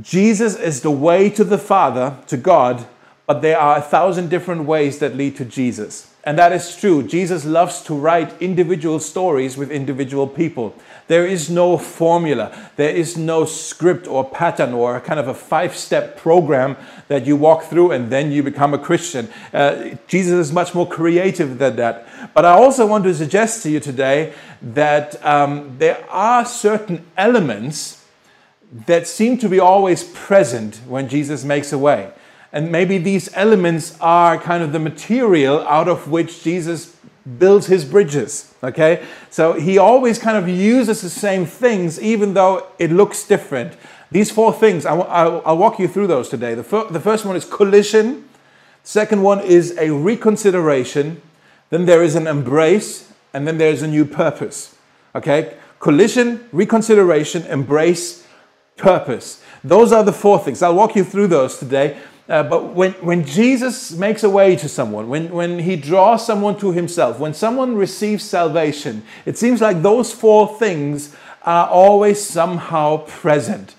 Jesus 0.01 0.55
is 0.57 0.83
the 0.83 0.91
way 0.91 1.31
to 1.31 1.43
the 1.43 1.57
Father, 1.57 2.19
to 2.27 2.37
God, 2.37 2.87
but 3.27 3.41
there 3.41 3.59
are 3.59 3.79
a 3.79 3.83
thousand 3.83 4.29
different 4.29 4.65
ways 4.65 4.99
that 4.99 5.17
lead 5.17 5.37
to 5.37 5.45
Jesus. 5.47 6.13
And 6.27 6.37
that 6.41 6.51
is 6.51 6.75
true. 6.75 7.05
Jesus 7.05 7.45
loves 7.45 7.81
to 7.83 7.95
write 7.95 8.43
individual 8.43 8.99
stories 8.99 9.57
with 9.57 9.71
individual 9.71 10.27
people. 10.27 10.75
There 11.07 11.25
is 11.25 11.49
no 11.49 11.79
formula, 11.79 12.71
there 12.75 12.91
is 12.91 13.17
no 13.17 13.45
script 13.45 14.09
or 14.09 14.29
pattern 14.29 14.75
or 14.75 14.99
kind 14.99 15.21
of 15.21 15.29
a 15.29 15.35
five 15.35 15.77
step 15.77 16.17
program 16.17 16.77
that 17.07 17.27
you 17.27 17.37
walk 17.37 17.63
through 17.63 17.93
and 17.93 18.11
then 18.11 18.33
you 18.33 18.43
become 18.43 18.75
a 18.75 18.79
Christian. 18.79 19.29
Uh, 19.55 19.91
Jesus 20.09 20.49
is 20.49 20.53
much 20.53 20.75
more 20.75 20.89
creative 20.89 21.59
than 21.59 21.77
that. 21.77 22.09
But 22.35 22.45
I 22.45 22.51
also 22.51 22.87
want 22.87 23.05
to 23.05 23.15
suggest 23.15 23.63
to 23.63 23.71
you 23.71 23.79
today 23.79 24.33
that 24.61 25.25
um, 25.25 25.77
there 25.79 26.05
are 26.11 26.45
certain 26.45 27.07
elements 27.17 28.05
that 28.87 29.07
seem 29.07 29.39
to 29.39 29.49
be 29.49 29.61
always 29.61 30.03
present 30.03 30.81
when 30.89 31.09
Jesus 31.09 31.45
makes 31.45 31.73
a 31.73 31.79
way. 31.79 32.11
And 32.57 32.73
maybe 32.73 32.97
these 32.97 33.29
elements 33.35 33.99
are 34.01 34.39
kind 34.39 34.63
of 34.63 34.73
the 34.73 34.79
material 34.79 35.61
out 35.69 35.89
of 35.89 36.09
which 36.11 36.43
Jesus 36.43 36.97
builds 37.39 37.67
his 37.67 37.85
bridges. 37.85 38.55
Okay? 38.65 39.05
So 39.29 39.53
he 39.53 39.77
always 39.77 40.19
kind 40.19 40.39
of 40.39 40.49
uses 40.49 41.03
the 41.03 41.11
same 41.11 41.45
things, 41.45 42.01
even 42.01 42.33
though 42.33 42.67
it 42.79 42.91
looks 42.91 43.27
different. 43.27 43.77
These 44.11 44.31
four 44.31 44.55
things, 44.55 44.87
I'll, 44.87 45.03
I'll 45.45 45.59
walk 45.59 45.79
you 45.79 45.87
through 45.87 46.07
those 46.07 46.31
today. 46.31 46.55
The, 46.55 46.65
fir- 46.65 46.89
the 46.89 46.99
first 46.99 47.27
one 47.27 47.37
is 47.37 47.45
collision, 47.45 48.27
second 48.83 49.21
one 49.23 49.41
is 49.41 49.77
a 49.77 49.91
reconsideration, 49.91 51.21
then 51.69 51.85
there 51.85 52.03
is 52.03 52.15
an 52.15 52.27
embrace, 52.27 53.13
and 53.35 53.47
then 53.47 53.59
there's 53.59 53.83
a 53.83 53.87
new 53.87 54.07
purpose. 54.07 54.75
Okay? 55.15 55.59
Collision, 55.79 56.49
reconsideration, 56.53 57.43
embrace, 57.49 58.27
purpose. 58.79 59.43
Those 59.63 59.93
are 59.93 60.05
the 60.05 60.13
four 60.15 60.39
things. 60.39 60.63
I'll 60.63 60.75
walk 60.75 60.97
you 60.97 61.05
through 61.05 61.27
those 61.27 61.59
today. 61.59 61.99
Uh, 62.29 62.43
but 62.43 62.75
when, 62.75 62.93
when 62.95 63.25
Jesus 63.25 63.93
makes 63.93 64.25
a 64.25 64.31
way 64.31 64.57
to 64.57 64.69
someone, 64.69 65.09
when, 65.09 65.31
when 65.31 65.61
he 65.61 65.77
draws 65.77 66.27
someone 66.27 66.59
to 66.59 66.73
himself, 66.73 67.21
when 67.21 67.33
someone 67.33 67.77
receives 67.77 68.25
salvation, 68.25 69.05
it 69.25 69.39
seems 69.39 69.61
like 69.61 69.83
those 69.83 70.13
four 70.13 70.59
things 70.59 71.15
are 71.43 71.69
always 71.69 72.25
somehow 72.25 72.97
present. 73.07 73.77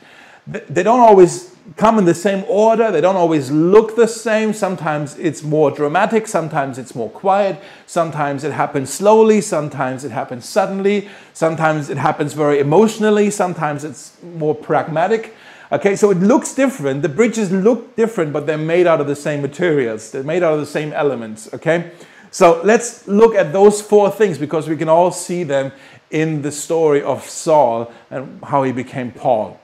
They 0.47 0.83
don't 0.83 1.01
always 1.01 1.53
come 1.75 1.99
in 1.99 2.05
the 2.05 2.13
same 2.13 2.45
order, 2.47 2.89
they 2.89 3.01
don't 3.01 3.17
always 3.17 3.51
look 3.51 3.97
the 3.97 4.07
same. 4.07 4.53
Sometimes 4.53 5.17
it's 5.19 5.43
more 5.43 5.69
dramatic, 5.69 6.25
sometimes 6.25 6.77
it's 6.77 6.95
more 6.95 7.09
quiet, 7.09 7.61
sometimes 7.85 8.45
it 8.45 8.53
happens 8.53 8.93
slowly, 8.93 9.41
sometimes 9.41 10.05
it 10.05 10.11
happens 10.11 10.47
suddenly, 10.47 11.09
sometimes 11.33 11.89
it 11.89 11.97
happens 11.97 12.31
very 12.31 12.59
emotionally, 12.59 13.29
sometimes 13.29 13.83
it's 13.83 14.15
more 14.23 14.55
pragmatic. 14.55 15.35
Okay, 15.69 15.97
so 15.97 16.11
it 16.11 16.19
looks 16.19 16.53
different. 16.53 17.01
The 17.01 17.09
bridges 17.09 17.51
look 17.51 17.95
different, 17.97 18.31
but 18.31 18.45
they're 18.45 18.57
made 18.57 18.87
out 18.87 19.01
of 19.01 19.07
the 19.07 19.15
same 19.15 19.41
materials. 19.41 20.11
They're 20.11 20.23
made 20.23 20.41
out 20.41 20.53
of 20.53 20.59
the 20.61 20.65
same 20.65 20.93
elements. 20.93 21.53
Okay, 21.53 21.91
so 22.31 22.61
let's 22.63 23.05
look 23.07 23.35
at 23.35 23.51
those 23.51 23.81
four 23.81 24.09
things 24.09 24.37
because 24.37 24.69
we 24.69 24.77
can 24.77 24.87
all 24.87 25.11
see 25.11 25.43
them 25.43 25.73
in 26.09 26.41
the 26.41 26.51
story 26.51 27.01
of 27.01 27.27
Saul 27.29 27.91
and 28.09 28.41
how 28.43 28.63
he 28.63 28.71
became 28.71 29.11
Paul. 29.11 29.59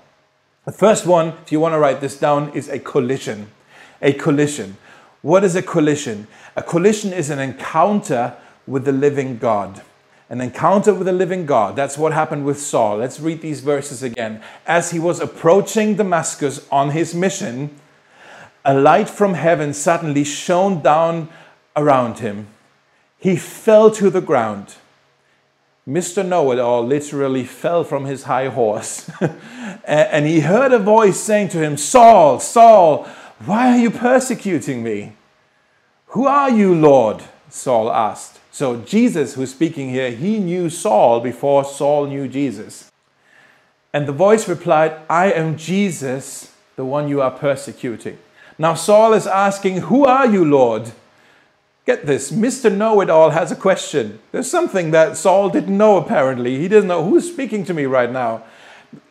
The 0.66 0.74
first 0.74 1.06
one, 1.06 1.30
if 1.44 1.52
you 1.54 1.62
want 1.62 1.74
to 1.74 1.80
write 1.80 2.02
this 2.02 2.20
down, 2.20 2.52
is 2.54 2.68
a 2.68 2.80
collision. 2.80 3.50
A 4.02 4.12
collision. 4.12 4.76
What 5.22 5.46
is 5.46 5.56
a 5.56 5.62
collision? 5.62 6.28
A 6.58 6.64
collision 6.64 7.14
is 7.14 7.30
an 7.30 7.40
encounter 7.40 8.36
with 8.68 8.84
the 8.84 8.92
living 8.92 9.38
God 9.38 9.82
an 10.34 10.42
encounter 10.42 10.92
with 10.96 11.06
the 11.06 11.14
living 11.14 11.46
God. 11.46 11.76
That's 11.76 11.96
what 11.96 12.12
happened 12.12 12.44
with 12.44 12.60
Saul. 12.60 12.98
Let's 12.98 13.20
read 13.20 13.42
these 13.42 13.60
verses 13.60 14.02
again. 14.02 14.42
As 14.66 14.90
he 14.90 14.98
was 14.98 15.20
approaching 15.20 15.94
Damascus 15.94 16.68
on 16.72 16.90
his 16.90 17.14
mission, 17.14 17.80
a 18.66 18.74
light 18.74 19.08
from 19.08 19.36
heaven 19.36 19.76
suddenly 19.76 20.24
shone 20.24 20.82
down 20.82 21.30
around 21.76 22.18
him. 22.18 22.48
He 23.20 23.36
fell 23.36 23.92
to 23.92 24.10
the 24.10 24.22
ground. 24.22 24.74
Mr. 25.88 26.28
Know 26.28 26.52
It 26.52 26.58
All 26.58 26.84
literally 26.84 27.44
fell 27.44 27.84
from 27.84 28.06
his 28.06 28.24
high 28.24 28.48
horse. 28.48 29.12
and 29.86 30.26
he 30.26 30.40
heard 30.40 30.72
a 30.74 30.80
voice 30.80 31.20
saying 31.20 31.50
to 31.50 31.60
him, 31.60 31.78
Saul, 31.78 32.40
Saul, 32.40 33.04
why 33.46 33.70
are 33.70 33.80
you 33.80 33.92
persecuting 33.92 34.82
me? 34.82 35.14
Who 36.08 36.26
are 36.26 36.50
you, 36.50 36.74
Lord? 36.74 37.22
Saul 37.50 37.92
asked. 37.92 38.33
So, 38.54 38.82
Jesus, 38.82 39.34
who's 39.34 39.50
speaking 39.50 39.90
here, 39.90 40.12
he 40.12 40.38
knew 40.38 40.70
Saul 40.70 41.20
before 41.22 41.66
Saul 41.66 42.06
knew 42.06 42.28
Jesus. 42.28 42.92
And 43.92 44.08
the 44.08 44.12
voice 44.12 44.48
replied, 44.48 44.96
I 45.10 45.32
am 45.32 45.58
Jesus, 45.58 46.54
the 46.76 46.86
one 46.86 47.08
you 47.08 47.20
are 47.20 47.32
persecuting. 47.32 48.20
Now, 48.60 48.76
Saul 48.76 49.14
is 49.14 49.26
asking, 49.26 49.78
Who 49.78 50.06
are 50.06 50.28
you, 50.28 50.46
Lord? 50.46 50.92
Get 51.88 52.06
this, 52.06 52.32
Mr. 52.32 52.72
Know 52.72 53.02
It 53.02 53.10
All 53.10 53.32
has 53.32 53.52
a 53.52 53.56
question. 53.56 54.20
There's 54.32 54.52
something 54.52 54.92
that 54.92 55.18
Saul 55.18 55.50
didn't 55.50 55.76
know 55.76 55.98
apparently. 55.98 56.60
He 56.60 56.68
didn't 56.68 56.90
know 56.90 57.04
who's 57.04 57.28
speaking 57.28 57.66
to 57.66 57.74
me 57.74 57.86
right 57.86 58.12
now. 58.12 58.44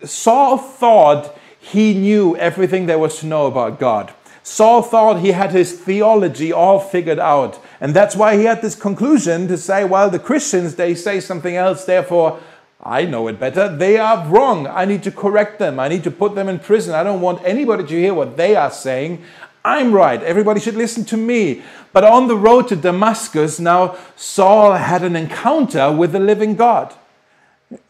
Saul 0.05 0.57
thought 0.57 1.37
he 1.59 1.95
knew 1.95 2.37
everything 2.37 2.87
there 2.87 3.01
was 3.01 3.19
to 3.19 3.27
know 3.27 3.47
about 3.47 3.81
God. 3.81 4.15
Saul 4.43 4.83
thought 4.83 5.21
he 5.21 5.33
had 5.33 5.53
his 5.53 5.73
theology 5.73 6.53
all 6.53 6.81
figured 6.81 7.19
out. 7.19 7.63
And 7.81 7.95
that's 7.95 8.17
why 8.17 8.37
he 8.37 8.45
had 8.45 8.61
this 8.61 8.75
conclusion 8.75 9.49
to 9.49 9.57
say, 9.57 9.85
well, 9.85 10.11
the 10.11 10.19
Christians, 10.19 10.75
they 10.75 10.95
say 10.95 11.21
something 11.21 11.55
else, 11.55 11.85
therefore 11.85 12.41
I 12.83 13.05
know 13.05 13.29
it 13.29 13.39
better. 13.39 13.75
They 13.75 13.97
are 13.99 14.27
wrong. 14.27 14.67
I 14.67 14.85
need 14.85 15.05
to 15.05 15.13
correct 15.13 15.61
them. 15.61 15.79
I 15.79 15.87
need 15.87 16.03
to 16.05 16.11
put 16.11 16.35
them 16.35 16.49
in 16.49 16.59
prison. 16.59 16.95
I 16.95 17.05
don't 17.05 17.21
want 17.21 17.41
anybody 17.45 17.85
to 17.85 17.95
hear 17.95 18.13
what 18.13 18.37
they 18.37 18.57
are 18.57 18.73
saying. 18.73 19.23
I'm 19.65 19.93
right. 19.93 20.21
Everybody 20.21 20.59
should 20.59 20.75
listen 20.75 21.05
to 21.05 21.17
me. 21.17 21.63
But 21.93 22.03
on 22.03 22.27
the 22.27 22.37
road 22.37 22.67
to 22.69 22.77
Damascus, 22.77 23.61
now 23.61 23.97
Saul 24.17 24.73
had 24.73 25.05
an 25.05 25.15
encounter 25.15 25.93
with 25.93 26.11
the 26.11 26.19
living 26.19 26.57
God. 26.57 26.93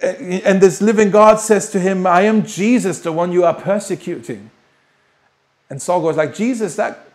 And 0.01 0.61
this 0.61 0.83
living 0.83 1.11
God 1.11 1.41
says 1.41 1.71
to 1.71 1.81
him, 1.81 2.07
I 2.07 2.23
am 2.23 2.45
Jesus, 2.45 3.01
the 3.01 3.11
one 3.11 3.33
you 3.33 3.45
are 3.45 3.55
persecuting. 3.55 4.51
And 5.73 5.81
Saul 5.81 6.03
goes 6.03 6.19
like, 6.19 6.35
Jesus, 6.35 6.77
that, 6.77 7.07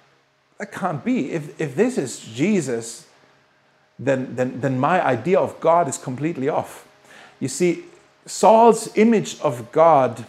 that 0.58 0.72
can't 0.72 1.06
be. 1.06 1.32
If, 1.32 1.62
if 1.62 1.76
this 1.76 1.96
is 1.96 2.18
Jesus, 2.20 3.06
then, 4.00 4.36
then, 4.36 4.62
then 4.62 4.80
my 4.80 5.00
idea 5.06 5.40
of 5.40 5.60
God 5.60 5.88
is 5.88 6.00
completely 6.00 6.50
off. 6.50 6.88
You 7.40 7.50
see, 7.50 7.84
Saul's 8.26 8.90
image 8.98 9.40
of 9.42 9.72
God, 9.72 10.26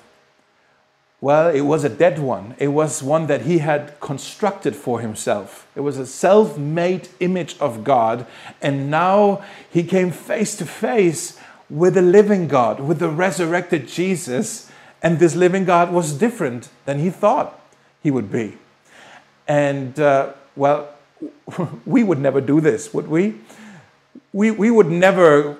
well, 1.23 1.49
it 1.49 1.63
was 1.63 1.85
a 1.85 1.89
dead 1.89 2.19
one. 2.19 2.55
It 2.59 2.69
was 2.69 3.03
one 3.03 3.29
that 3.29 3.47
he 3.47 3.61
had 3.61 3.99
constructed 3.99 4.77
for 4.77 5.01
himself. 5.01 5.67
It 5.75 5.81
was 5.81 5.97
a 5.97 6.05
self 6.05 6.59
made 6.59 7.09
image 7.21 7.57
of 7.61 7.83
God. 7.83 8.27
And 8.61 8.91
now 8.91 9.43
he 9.71 9.83
came 9.83 10.11
face 10.11 10.55
to 10.57 10.67
face 10.67 11.41
with 11.71 11.95
the 11.95 12.03
living 12.03 12.47
God, 12.47 12.81
with 12.81 12.99
the 12.99 13.09
resurrected 13.09 13.89
Jesus. 13.89 14.71
And 15.03 15.19
this 15.19 15.35
living 15.35 15.65
God 15.65 15.95
was 15.95 16.13
different 16.13 16.69
than 16.85 16.99
he 16.99 17.09
thought 17.09 17.58
he 18.03 18.11
would 18.11 18.31
be. 18.31 18.57
And 19.47 19.99
uh, 19.99 20.33
well, 20.57 20.89
we 21.87 22.03
would 22.03 22.19
never 22.19 22.41
do 22.41 22.61
this, 22.61 22.93
would 22.95 23.09
we? 23.09 23.35
we? 24.33 24.51
We 24.51 24.71
would 24.71 24.91
never 24.91 25.57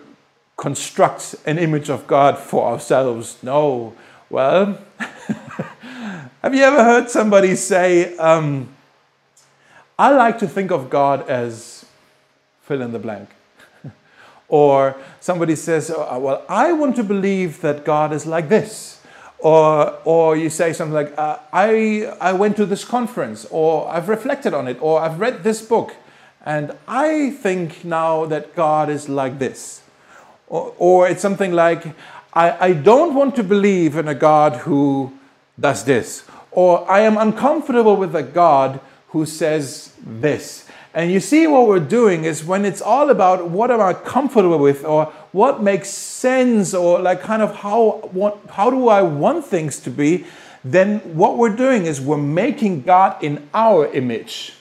construct 0.59 1.37
an 1.47 1.57
image 1.59 1.89
of 1.89 2.07
God 2.07 2.37
for 2.39 2.71
ourselves. 2.71 3.39
No. 3.43 3.95
Well, 4.29 4.79
have 6.43 6.55
you 6.55 6.63
ever 6.63 6.85
heard 6.85 7.09
somebody 7.09 7.55
say, 7.55 8.17
um, 8.19 8.69
I 9.99 10.11
like 10.11 10.39
to 10.41 10.49
think 10.49 10.71
of 10.71 10.91
God 10.91 11.29
as 11.31 11.87
fill 12.63 12.83
in 12.83 12.93
the 12.93 12.99
blank? 12.99 13.31
or 14.49 14.97
somebody 15.21 15.57
says, 15.57 15.91
oh, 15.91 16.19
Well, 16.19 16.45
I 16.49 16.73
want 16.73 16.97
to 16.97 17.05
believe 17.05 17.63
that 17.63 17.85
God 17.85 18.13
is 18.13 18.27
like 18.27 18.49
this. 18.49 18.98
Or, 19.41 19.99
or 20.05 20.37
you 20.37 20.51
say 20.51 20.73
something 20.73 20.95
like, 20.95 21.17
uh, 21.17 21.39
I, 21.53 22.13
I 22.21 22.33
went 22.33 22.57
to 22.57 22.67
this 22.67 22.85
conference, 22.85 23.47
or 23.51 23.89
I've 23.89 24.09
reflected 24.09 24.53
on 24.53 24.67
it, 24.67 24.79
or 24.81 25.01
I've 25.01 25.21
read 25.21 25.45
this 25.45 25.63
book. 25.63 25.95
And 26.45 26.73
I 26.89 27.31
think 27.31 27.85
now 27.85 28.27
that 28.27 28.57
God 28.57 28.89
is 28.89 29.09
like 29.09 29.39
this. 29.39 29.83
Or, 30.49 30.75
or 30.79 31.09
it's 31.09 31.23
something 31.23 31.53
like, 31.53 31.95
I, 32.33 32.69
I 32.69 32.73
don't 32.73 33.15
want 33.15 33.37
to 33.37 33.45
believe 33.45 33.97
in 33.97 34.09
a 34.09 34.15
God 34.15 34.57
who 34.57 35.13
does 35.59 35.85
this. 35.85 36.25
Or 36.51 36.91
I 36.91 37.01
am 37.01 37.17
uncomfortable 37.17 37.97
with 37.97 38.15
a 38.17 38.23
God 38.23 38.81
who 39.09 39.27
says 39.27 39.93
this. 40.05 40.68
And 40.95 41.13
you 41.13 41.21
see, 41.21 41.47
what 41.47 41.69
we're 41.69 41.81
doing 41.81 42.25
is 42.25 42.45
when 42.45 42.65
it's 42.65 42.81
all 42.81 43.11
about 43.11 43.51
what 43.51 43.71
am 43.71 43.81
I 43.81 43.93
comfortable 43.93 44.59
with, 44.59 44.85
or 44.85 45.07
what 45.33 45.63
makes 45.63 45.91
sense, 45.91 46.75
or 46.75 46.99
like 46.99 47.21
kind 47.21 47.43
of 47.43 47.57
how, 47.57 48.09
what, 48.13 48.39
how 48.51 48.71
do 48.71 48.89
I 48.89 49.03
want 49.03 49.45
things 49.45 49.81
to 49.81 49.91
be, 49.91 50.25
then 50.65 51.01
what 51.15 51.37
we're 51.37 51.55
doing 51.55 51.87
is 51.87 52.01
we're 52.01 52.17
making 52.17 52.83
God 52.83 53.23
in 53.23 53.49
our 53.55 53.87
image. 53.93 54.55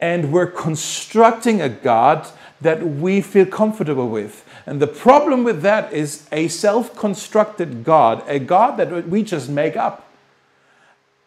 And 0.00 0.32
we're 0.32 0.50
constructing 0.50 1.60
a 1.60 1.68
God 1.68 2.26
that 2.60 2.84
we 2.86 3.20
feel 3.20 3.46
comfortable 3.46 4.08
with. 4.08 4.44
And 4.66 4.80
the 4.80 4.86
problem 4.86 5.44
with 5.44 5.62
that 5.62 5.92
is 5.92 6.26
a 6.32 6.48
self 6.48 6.96
constructed 6.96 7.84
God, 7.84 8.22
a 8.26 8.38
God 8.38 8.76
that 8.78 9.08
we 9.08 9.22
just 9.22 9.48
make 9.48 9.76
up. 9.76 10.08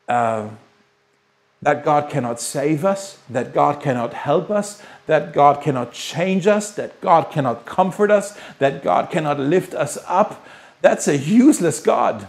Uh, 0.07 0.50
that 1.61 1.83
God 1.83 2.09
cannot 2.09 2.39
save 2.39 2.85
us, 2.85 3.17
that 3.29 3.53
God 3.53 3.81
cannot 3.81 4.13
help 4.13 4.51
us, 4.51 4.81
that 5.07 5.33
God 5.33 5.61
cannot 5.61 5.91
change 5.91 6.45
us, 6.45 6.71
that 6.71 6.99
God 7.01 7.31
cannot 7.31 7.65
comfort 7.65 8.11
us, 8.11 8.37
that 8.59 8.83
God 8.83 9.09
cannot 9.09 9.39
lift 9.39 9.73
us 9.73 9.97
up. 10.05 10.45
That's 10.81 11.07
a 11.07 11.17
useless 11.17 11.79
God. 11.79 12.27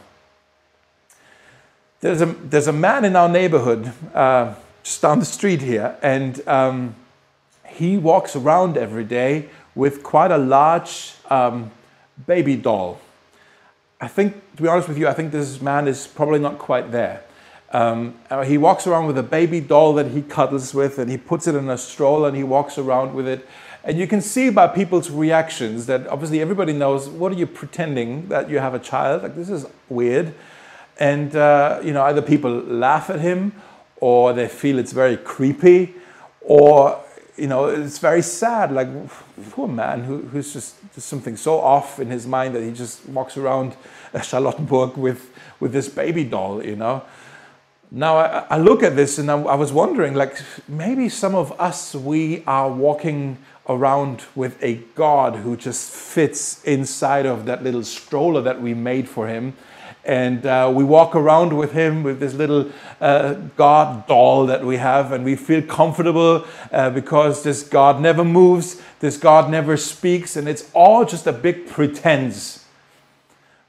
There's 2.01 2.23
a, 2.23 2.27
there's 2.27 2.69
a 2.69 2.73
man 2.73 3.05
in 3.05 3.17
our 3.17 3.29
neighborhood, 3.29 3.93
uh, 4.15 4.55
just 4.83 5.03
down 5.03 5.19
the 5.19 5.25
street 5.25 5.61
here, 5.61 5.99
and 6.01 6.47
um, 6.49 6.95
he 7.67 7.99
walks 7.99 8.35
around 8.35 8.79
every 8.79 9.05
day 9.05 9.51
with 9.75 10.03
quite 10.03 10.31
a 10.31 10.39
large 10.39 11.15
um, 11.29 11.71
baby 12.27 12.57
doll. 12.57 12.99
I 14.01 14.09
think, 14.09 14.35
to 14.57 14.63
be 14.63 14.69
honest 14.69 14.89
with 14.89 14.97
you, 14.97 15.09
I 15.09 15.13
think 15.13 15.33
this 15.33 15.61
man 15.61 15.87
is 15.87 16.07
probably 16.07 16.39
not 16.39 16.59
quite 16.59 16.93
there. 16.93 17.25
Um, 17.71 18.15
uh, 18.31 18.45
he 18.45 18.57
walks 18.57 18.87
around 18.87 19.07
with 19.07 19.19
a 19.19 19.23
baby 19.23 19.61
doll 19.61 19.93
that 19.95 20.09
he 20.09 20.23
cuddles 20.23 20.73
with, 20.73 20.99
and 20.99 21.11
he 21.11 21.19
puts 21.19 21.47
it 21.47 21.55
in 21.55 21.69
a 21.69 21.77
stroller 21.77 22.29
and 22.29 22.37
he 22.37 22.45
walks 22.45 22.79
around 22.79 23.15
with 23.15 23.29
it. 23.29 23.47
And 23.85 23.99
you 23.99 24.07
can 24.07 24.21
see 24.21 24.51
by 24.51 24.67
people's 24.69 25.11
reactions 25.11 25.87
that 25.87 26.07
obviously 26.09 26.41
everybody 26.41 26.73
knows 26.73 27.09
what 27.09 27.33
are 27.33 27.37
you 27.37 27.47
pretending 27.47 28.29
that 28.29 28.51
you 28.51 28.59
have 28.59 28.75
a 28.75 28.79
child? 28.79 29.23
Like, 29.23 29.37
this 29.37 29.51
is 29.51 29.67
weird. 29.89 30.35
And, 30.99 31.35
uh, 31.37 31.81
you 31.83 31.93
know, 31.93 32.03
either 32.03 32.21
people 32.21 32.51
laugh 32.51 33.09
at 33.09 33.21
him 33.21 33.53
or 33.97 34.33
they 34.33 34.49
feel 34.49 34.79
it's 34.79 34.93
very 34.93 35.17
creepy 35.17 35.95
or, 36.41 37.01
you 37.37 37.47
know, 37.47 37.67
it's 37.67 37.99
very 37.99 38.23
sad. 38.23 38.73
Like, 38.73 38.89
poor 39.51 39.69
man 39.69 40.05
who, 40.05 40.23
who's 40.23 40.53
just, 40.53 40.75
just 40.95 41.07
something 41.07 41.37
so 41.37 41.61
off 41.61 42.01
in 42.01 42.09
his 42.09 42.27
mind 42.27 42.55
that 42.57 42.63
he 42.65 42.73
just 42.73 43.09
walks 43.09 43.37
around 43.37 43.77
Charlottenburg 44.13 44.97
with, 44.97 45.31
with 45.61 45.73
this 45.73 45.89
baby 45.89 46.25
doll, 46.25 46.65
you 46.65 46.77
know. 46.77 47.05
Now, 47.91 48.19
I, 48.19 48.47
I 48.51 48.59
look 48.59 48.83
at 48.83 48.97
this 48.97 49.19
and 49.19 49.31
I, 49.31 49.41
I 49.41 49.55
was 49.55 49.73
wondering, 49.73 50.15
like, 50.15 50.37
maybe 50.69 51.09
some 51.09 51.35
of 51.35 51.59
us, 51.61 51.95
we 51.95 52.45
are 52.47 52.71
walking 52.71 53.39
around 53.69 54.23
with 54.35 54.63
a 54.63 54.77
God 54.95 55.37
who 55.37 55.57
just 55.57 55.91
fits 55.91 56.63
inside 56.65 57.27
of 57.27 57.47
that 57.47 57.63
little 57.63 57.85
stroller 57.85 58.43
that 58.43 58.61
we 58.61 58.75
made 58.75 59.09
for 59.09 59.29
him 59.29 59.55
and 60.09 60.47
uh, 60.47 60.73
we 60.75 60.85
walk 60.85 61.15
around 61.15 61.55
with 61.57 61.73
him 61.73 62.03
with 62.03 62.19
this 62.19 62.33
little 62.33 62.73
uh, 62.99 63.35
God 63.57 64.07
doll 64.07 64.47
that 64.47 64.65
we 64.65 64.79
have, 64.79 65.13
and 65.13 65.23
we 65.23 65.37
feel 65.37 65.61
comfortable 65.61 66.47
uh, 66.73 66.89
because 66.89 67.43
this 67.43 67.63
God 67.63 68.01
never 68.01 68.25
moves, 68.25 68.81
this 69.01 69.19
God 69.19 69.51
never 69.51 69.77
speaks, 69.77 70.35
and 70.35 70.49
it's 70.49 70.71
all 70.73 71.05
just 71.05 71.27
a 71.27 71.33
big 71.33 71.69
pretense. 71.69 72.65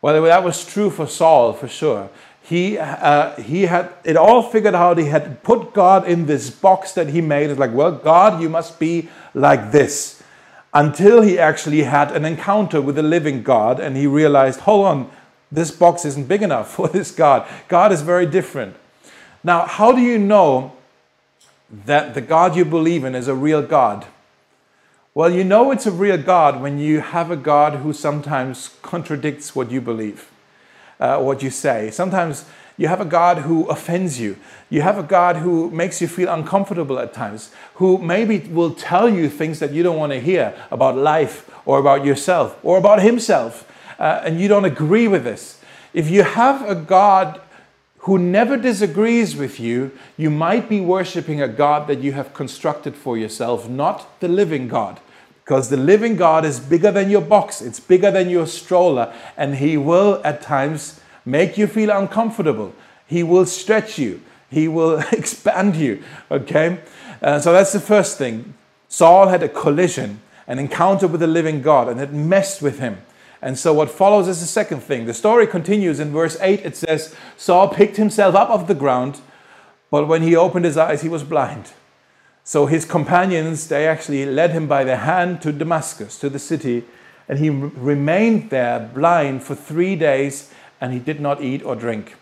Well, 0.02 0.24
that 0.24 0.46
was 0.46 0.66
true 0.66 0.90
for 0.90 1.08
Saul 1.08 1.52
for 1.52 1.68
sure. 1.68 2.10
He, 2.50 2.80
uh, 2.80 3.36
he 3.36 3.68
had 3.68 3.94
it 4.04 4.18
all 4.18 4.42
figured 4.42 4.74
out. 4.74 4.98
He 4.98 5.06
had 5.06 5.44
put 5.44 5.72
God 5.72 6.08
in 6.08 6.26
this 6.26 6.50
box 6.50 6.94
that 6.94 7.10
he 7.10 7.22
made. 7.22 7.52
It's 7.52 7.60
like, 7.60 7.76
well, 7.76 7.92
God, 7.92 8.42
you 8.42 8.50
must 8.50 8.80
be 8.80 9.08
like 9.36 9.72
this. 9.72 10.24
Until 10.74 11.22
he 11.22 11.38
actually 11.38 11.84
had 11.84 12.12
an 12.12 12.26
encounter 12.26 12.82
with 12.82 12.96
the 12.96 13.04
living 13.04 13.44
God 13.44 13.80
and 13.80 13.96
he 13.96 14.08
realized, 14.08 14.62
hold 14.62 14.88
on, 14.88 15.12
this 15.52 15.70
box 15.70 16.06
isn't 16.06 16.28
big 16.28 16.42
enough 16.42 16.72
for 16.76 16.88
this 16.88 17.12
God. 17.12 17.48
God 17.68 17.92
is 17.92 18.02
very 18.02 18.26
different. 18.26 18.76
Now, 19.44 19.68
how 19.68 19.92
do 19.92 20.02
you 20.02 20.18
know 20.18 20.74
that 21.86 22.16
the 22.16 22.22
God 22.22 22.56
you 22.56 22.66
believe 22.66 23.04
in 23.04 23.14
is 23.14 23.28
a 23.28 23.36
real 23.36 23.62
God? 23.62 24.08
Well, 25.14 25.30
you 25.32 25.44
know 25.44 25.70
it's 25.70 25.86
a 25.86 25.92
real 25.92 26.18
God 26.18 26.64
when 26.64 26.80
you 26.80 27.02
have 27.02 27.30
a 27.30 27.36
God 27.36 27.82
who 27.82 27.94
sometimes 27.94 28.76
contradicts 28.82 29.56
what 29.56 29.70
you 29.70 29.82
believe, 29.82 30.29
uh, 31.00 31.20
what 31.22 31.42
you 31.42 31.50
say. 31.50 31.92
Sometimes 31.92 32.46
you 32.78 32.88
have 32.88 33.02
a 33.02 33.06
God 33.06 33.40
who 33.40 33.66
offends 33.68 34.20
you. 34.20 34.38
You 34.70 34.82
have 34.82 34.98
a 34.98 35.04
God 35.04 35.38
who 35.38 35.70
makes 35.70 36.02
you 36.02 36.08
feel 36.08 36.30
uncomfortable 36.30 37.00
at 37.00 37.14
times, 37.14 37.52
who 37.76 37.98
maybe 37.98 38.40
will 38.40 38.74
tell 38.74 39.10
you 39.10 39.30
things 39.30 39.60
that 39.60 39.72
you 39.72 39.84
don't 39.84 39.98
want 39.98 40.14
to 40.14 40.20
hear 40.20 40.54
about 40.72 40.96
life 40.96 41.50
or 41.66 41.80
about 41.80 42.06
yourself 42.06 42.58
or 42.64 42.78
about 42.78 43.02
Himself 43.02 43.66
uh, 44.00 44.22
and 44.24 44.40
you 44.40 44.48
don't 44.48 44.66
agree 44.66 45.08
with 45.08 45.24
this, 45.24 45.60
if 45.94 46.10
you 46.10 46.24
have 46.24 46.68
a 46.68 46.74
God 46.74 47.42
who 48.00 48.18
never 48.18 48.56
disagrees 48.56 49.36
with 49.36 49.60
you, 49.60 49.92
you 50.16 50.30
might 50.30 50.70
be 50.70 50.80
worshiping 50.80 51.42
a 51.42 51.48
God 51.48 51.88
that 51.88 52.00
you 52.00 52.14
have 52.14 52.34
constructed 52.34 52.96
for 52.96 53.18
yourself, 53.18 53.68
not 53.68 54.20
the 54.22 54.30
living 54.30 54.70
God. 54.70 55.02
Because 55.50 55.70
the 55.70 55.78
living 55.78 56.16
God 56.16 56.46
is 56.46 56.60
bigger 56.60 56.92
than 56.92 57.10
your 57.10 57.22
box, 57.22 57.60
it's 57.60 57.80
bigger 57.80 58.12
than 58.12 58.30
your 58.30 58.46
stroller, 58.46 59.12
and 59.36 59.56
He 59.56 59.78
will 59.78 60.22
at 60.24 60.44
times 60.44 61.00
make 61.26 61.58
you 61.58 61.66
feel 61.66 61.90
uncomfortable. 61.90 62.76
He 63.08 63.24
will 63.24 63.48
stretch 63.48 63.98
you, 63.98 64.22
He 64.52 64.68
will 64.68 65.00
expand 65.12 65.76
you. 65.76 66.04
Okay? 66.30 66.82
Uh, 67.20 67.40
so 67.40 67.52
that's 67.52 67.74
the 67.74 67.80
first 67.80 68.20
thing. 68.20 68.54
Saul 68.90 69.30
had 69.30 69.42
a 69.42 69.50
collision, 69.50 70.22
an 70.46 70.60
encounter 70.60 71.08
with 71.08 71.20
the 71.20 71.26
living 71.26 71.64
God, 71.64 71.90
and 71.90 72.00
it 72.00 72.14
messed 72.14 72.62
with 72.62 72.78
him. 72.78 73.00
And 73.42 73.58
so, 73.58 73.74
what 73.74 73.90
follows 73.90 74.28
is 74.28 74.42
the 74.42 74.46
second 74.46 74.82
thing. 74.82 75.08
The 75.08 75.16
story 75.16 75.48
continues 75.48 76.00
in 76.00 76.12
verse 76.12 76.38
8. 76.42 76.60
It 76.64 76.78
says, 76.78 77.16
Saul 77.38 77.70
picked 77.70 77.98
himself 77.98 78.36
up 78.36 78.52
off 78.52 78.68
the 78.68 78.76
ground, 78.76 79.20
but 79.90 80.08
when 80.08 80.22
he 80.22 80.36
opened 80.36 80.66
his 80.66 80.78
eyes, 80.78 81.02
he 81.02 81.10
was 81.10 81.24
blind. 81.24 81.72
So, 82.50 82.66
his 82.66 82.84
companions, 82.84 83.68
they 83.68 83.88
actually 83.88 84.26
led 84.26 84.54
him 84.54 84.66
by 84.66 84.84
the 84.84 84.96
hand 84.96 85.40
to 85.44 85.52
Damascus, 85.52 86.18
to 86.18 86.32
the 86.32 86.40
city, 86.40 86.84
and 87.28 87.38
he 87.38 87.52
remained 87.52 88.50
there 88.50 88.80
blind 88.80 89.44
for 89.44 89.54
three 89.54 89.96
days, 89.96 90.52
and 90.82 90.92
he 90.92 90.98
did 90.98 91.20
not 91.20 91.44
eat 91.44 91.62
or 91.64 91.76
drink. 91.76 92.16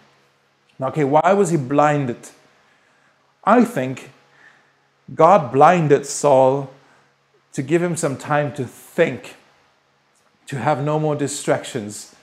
Now, 0.80 0.90
okay, 0.90 1.06
why 1.06 1.32
was 1.32 1.52
he 1.52 1.56
blinded? 1.56 2.18
I 3.46 3.64
think 3.64 4.12
God 5.16 5.54
blinded 5.54 6.06
Saul 6.06 6.72
to 7.54 7.64
give 7.64 7.82
him 7.82 7.96
some 7.96 8.18
time 8.18 8.54
to 8.56 8.66
think 8.66 9.38
to 10.48 10.58
have 10.58 10.84
no 10.84 11.00
more 11.00 11.16
distractions. 11.16 12.14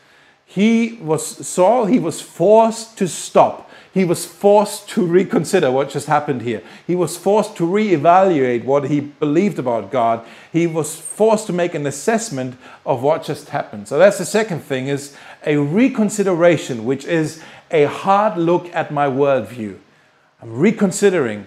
He 0.44 0.98
was 1.00 1.24
Saul, 1.48 1.86
he 1.86 2.00
was 2.00 2.20
forced 2.20 2.98
to 2.98 3.08
stop. 3.08 3.70
He 3.94 4.04
was 4.04 4.26
forced 4.26 4.88
to 4.90 5.06
reconsider 5.06 5.70
what 5.70 5.88
just 5.88 6.08
happened 6.08 6.42
here. 6.42 6.62
He 6.84 6.96
was 6.96 7.16
forced 7.16 7.56
to 7.58 7.62
reevaluate 7.64 8.64
what 8.64 8.90
he 8.90 8.98
believed 8.98 9.60
about 9.60 9.92
God. 9.92 10.26
He 10.52 10.66
was 10.66 10.96
forced 10.96 11.46
to 11.46 11.52
make 11.52 11.74
an 11.74 11.86
assessment 11.86 12.56
of 12.84 13.04
what 13.04 13.22
just 13.22 13.50
happened. 13.50 13.86
So 13.86 13.96
that's 13.96 14.18
the 14.18 14.24
second 14.24 14.62
thing 14.62 14.88
is 14.88 15.16
a 15.46 15.58
reconsideration, 15.58 16.84
which 16.84 17.04
is 17.04 17.40
a 17.70 17.84
hard 17.84 18.36
look 18.36 18.68
at 18.74 18.92
my 18.92 19.06
worldview. 19.06 19.78
I'm 20.42 20.58
reconsidering. 20.58 21.46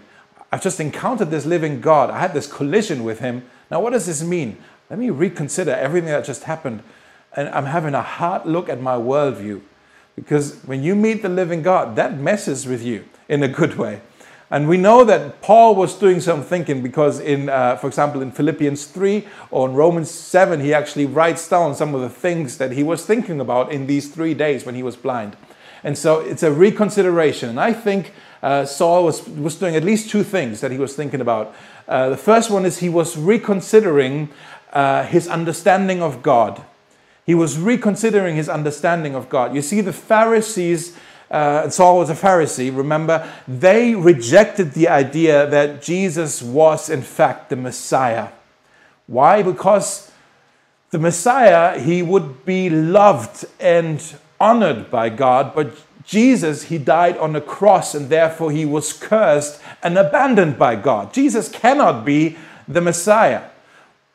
I've 0.49 0.63
just 0.63 0.79
encountered 0.79 1.31
this 1.31 1.45
living 1.45 1.81
God. 1.81 2.10
I 2.10 2.19
had 2.19 2.33
this 2.33 2.49
collision 2.49 3.03
with 3.03 3.19
him. 3.19 3.43
Now, 3.69 3.81
what 3.81 3.91
does 3.91 4.05
this 4.05 4.23
mean? 4.23 4.55
Let 4.89 4.99
me 4.99 5.10
reconsider 5.10 5.71
everything 5.71 6.12
that 6.12 6.23
just 6.23 6.43
happened. 6.43 6.81
And 7.36 7.49
I'm 7.49 7.65
having 7.65 7.93
a 7.93 8.01
hard 8.01 8.45
look 8.45 8.69
at 8.69 8.79
my 8.79 8.95
worldview. 8.95 9.63
Because 10.17 10.56
when 10.65 10.84
you 10.84 10.95
meet 10.95 11.21
the 11.21 11.30
living 11.30 11.62
God, 11.62 11.95
that 11.95 12.17
messes 12.17 12.65
with 12.65 12.84
you 12.84 13.06
in 13.30 13.43
a 13.43 13.47
good 13.47 13.77
way. 13.77 14.01
And 14.49 14.67
we 14.67 14.77
know 14.77 15.03
that 15.03 15.41
Paul 15.41 15.75
was 15.75 15.93
doing 15.93 16.21
some 16.21 16.41
thinking 16.41 16.82
because, 16.82 17.19
in, 17.19 17.49
uh, 17.49 17.75
for 17.75 17.88
example, 17.88 18.21
in 18.21 18.32
Philippians 18.32 18.86
3 18.86 19.27
or 19.51 19.69
in 19.69 19.75
Romans 19.75 20.10
7, 20.10 20.62
he 20.62 20.73
actually 20.73 21.06
writes 21.06 21.47
down 21.47 21.75
some 21.75 21.93
of 21.93 22.01
the 22.01 22.10
things 22.10 22.58
that 22.58 22.71
he 22.71 22.82
was 22.82 23.06
thinking 23.06 23.41
about 23.41 23.71
in 23.71 23.88
these 23.88 24.10
three 24.10 24.34
days 24.34 24.65
when 24.65 24.73
he 24.73 24.84
was 24.84 24.95
blind. 24.95 25.36
And 25.84 25.97
so 25.97 26.21
it's 26.21 26.43
a 26.43 26.51
reconsideration. 26.51 27.49
And 27.49 27.60
I 27.60 27.73
think 27.73 28.13
uh, 28.41 28.65
Saul 28.65 29.03
was, 29.03 29.27
was 29.27 29.56
doing 29.56 29.75
at 29.75 29.84
least 29.84 30.10
two 30.10 30.23
things 30.23 30.62
that 30.62 30.71
he 30.71 30.77
was 30.77 30.95
thinking 30.95 31.21
about. 31.21 31.53
Uh, 31.88 32.10
the 32.10 32.17
first 32.17 32.49
one 32.49 32.65
is 32.65 32.80
he 32.80 32.89
was 32.89 33.17
reconsidering 33.17 34.30
uh, 34.71 35.03
his 35.03 35.27
understanding 35.27 36.01
of 36.01 36.23
God. 36.23 36.63
He 37.28 37.36
was 37.36 37.60
reconsidering 37.60 38.38
his 38.38 38.48
understanding 38.48 39.13
of 39.13 39.28
God. 39.28 39.54
You 39.54 39.62
see, 39.62 39.82
the 39.82 39.92
Pharisees, 39.92 40.98
uh, 41.30 41.70
Saul 41.70 41.98
was 41.98 42.10
a 42.10 42.16
Pharisee, 42.16 42.76
remember, 42.76 43.30
they 43.46 43.94
rejected 43.94 44.72
the 44.72 44.88
idea 44.88 45.46
that 45.48 45.82
Jesus 45.82 46.42
was, 46.42 46.90
in 46.90 47.02
fact, 47.02 47.50
the 47.50 47.58
Messiah. 47.58 48.30
Why? 49.08 49.44
Because 49.44 50.10
the 50.92 51.00
Messiah, 51.00 51.78
he 51.78 52.02
would 52.02 52.46
be 52.46 52.70
loved 52.70 53.46
and 53.60 54.02
honored 54.40 54.90
by 54.90 55.10
God, 55.10 55.54
but 55.54 55.76
Jesus, 56.06 56.63
he 56.63 56.78
died 56.78 57.18
on 57.18 57.34
the 57.34 57.42
cross 57.42 57.94
and 57.94 58.10
therefore 58.10 58.52
he 58.52 58.63
was 58.63 58.94
cursed 58.94 59.62
and 59.84 59.98
abandoned 59.98 60.58
by 60.58 60.78
God. 60.78 61.13
Jesus 61.13 61.50
cannot 61.50 62.06
be 62.06 62.38
the 62.70 62.80
Messiah. 62.80 63.50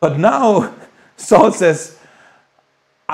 But 0.01 0.19
now 0.19 0.75
Saul 1.19 1.53
says, 1.53 1.99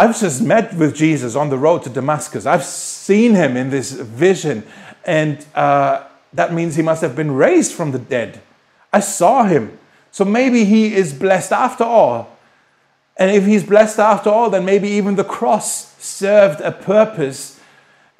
I've 0.01 0.21
just 0.21 0.41
met 0.41 0.75
with 0.75 0.95
Jesus 0.95 1.35
on 1.35 1.51
the 1.51 1.59
road 1.59 1.83
to 1.83 1.91
Damascus. 1.91 2.47
I've 2.47 2.65
seen 2.65 3.35
him 3.35 3.57
in 3.57 3.71
this 3.71 3.91
vision, 3.91 4.63
and 5.05 5.45
uh, 5.57 6.05
that 6.35 6.55
means 6.55 6.77
he 6.77 6.83
must 6.83 7.03
have 7.03 7.17
been 7.17 7.33
raised 7.33 7.73
from 7.73 7.91
the 7.91 7.99
dead. 7.99 8.41
I 8.93 9.01
saw 9.01 9.43
him. 9.43 9.77
So 10.13 10.25
maybe 10.25 10.65
he 10.65 10.95
is 10.95 11.13
blessed 11.13 11.51
after 11.51 11.83
all. 11.83 12.39
And 13.17 13.33
if 13.33 13.45
he's 13.45 13.65
blessed 13.65 13.99
after 13.99 14.31
all, 14.31 14.51
then 14.51 14.65
maybe 14.65 14.89
even 14.89 15.17
the 15.17 15.25
cross 15.25 15.93
served 16.01 16.61
a 16.61 16.71
purpose. 16.71 17.59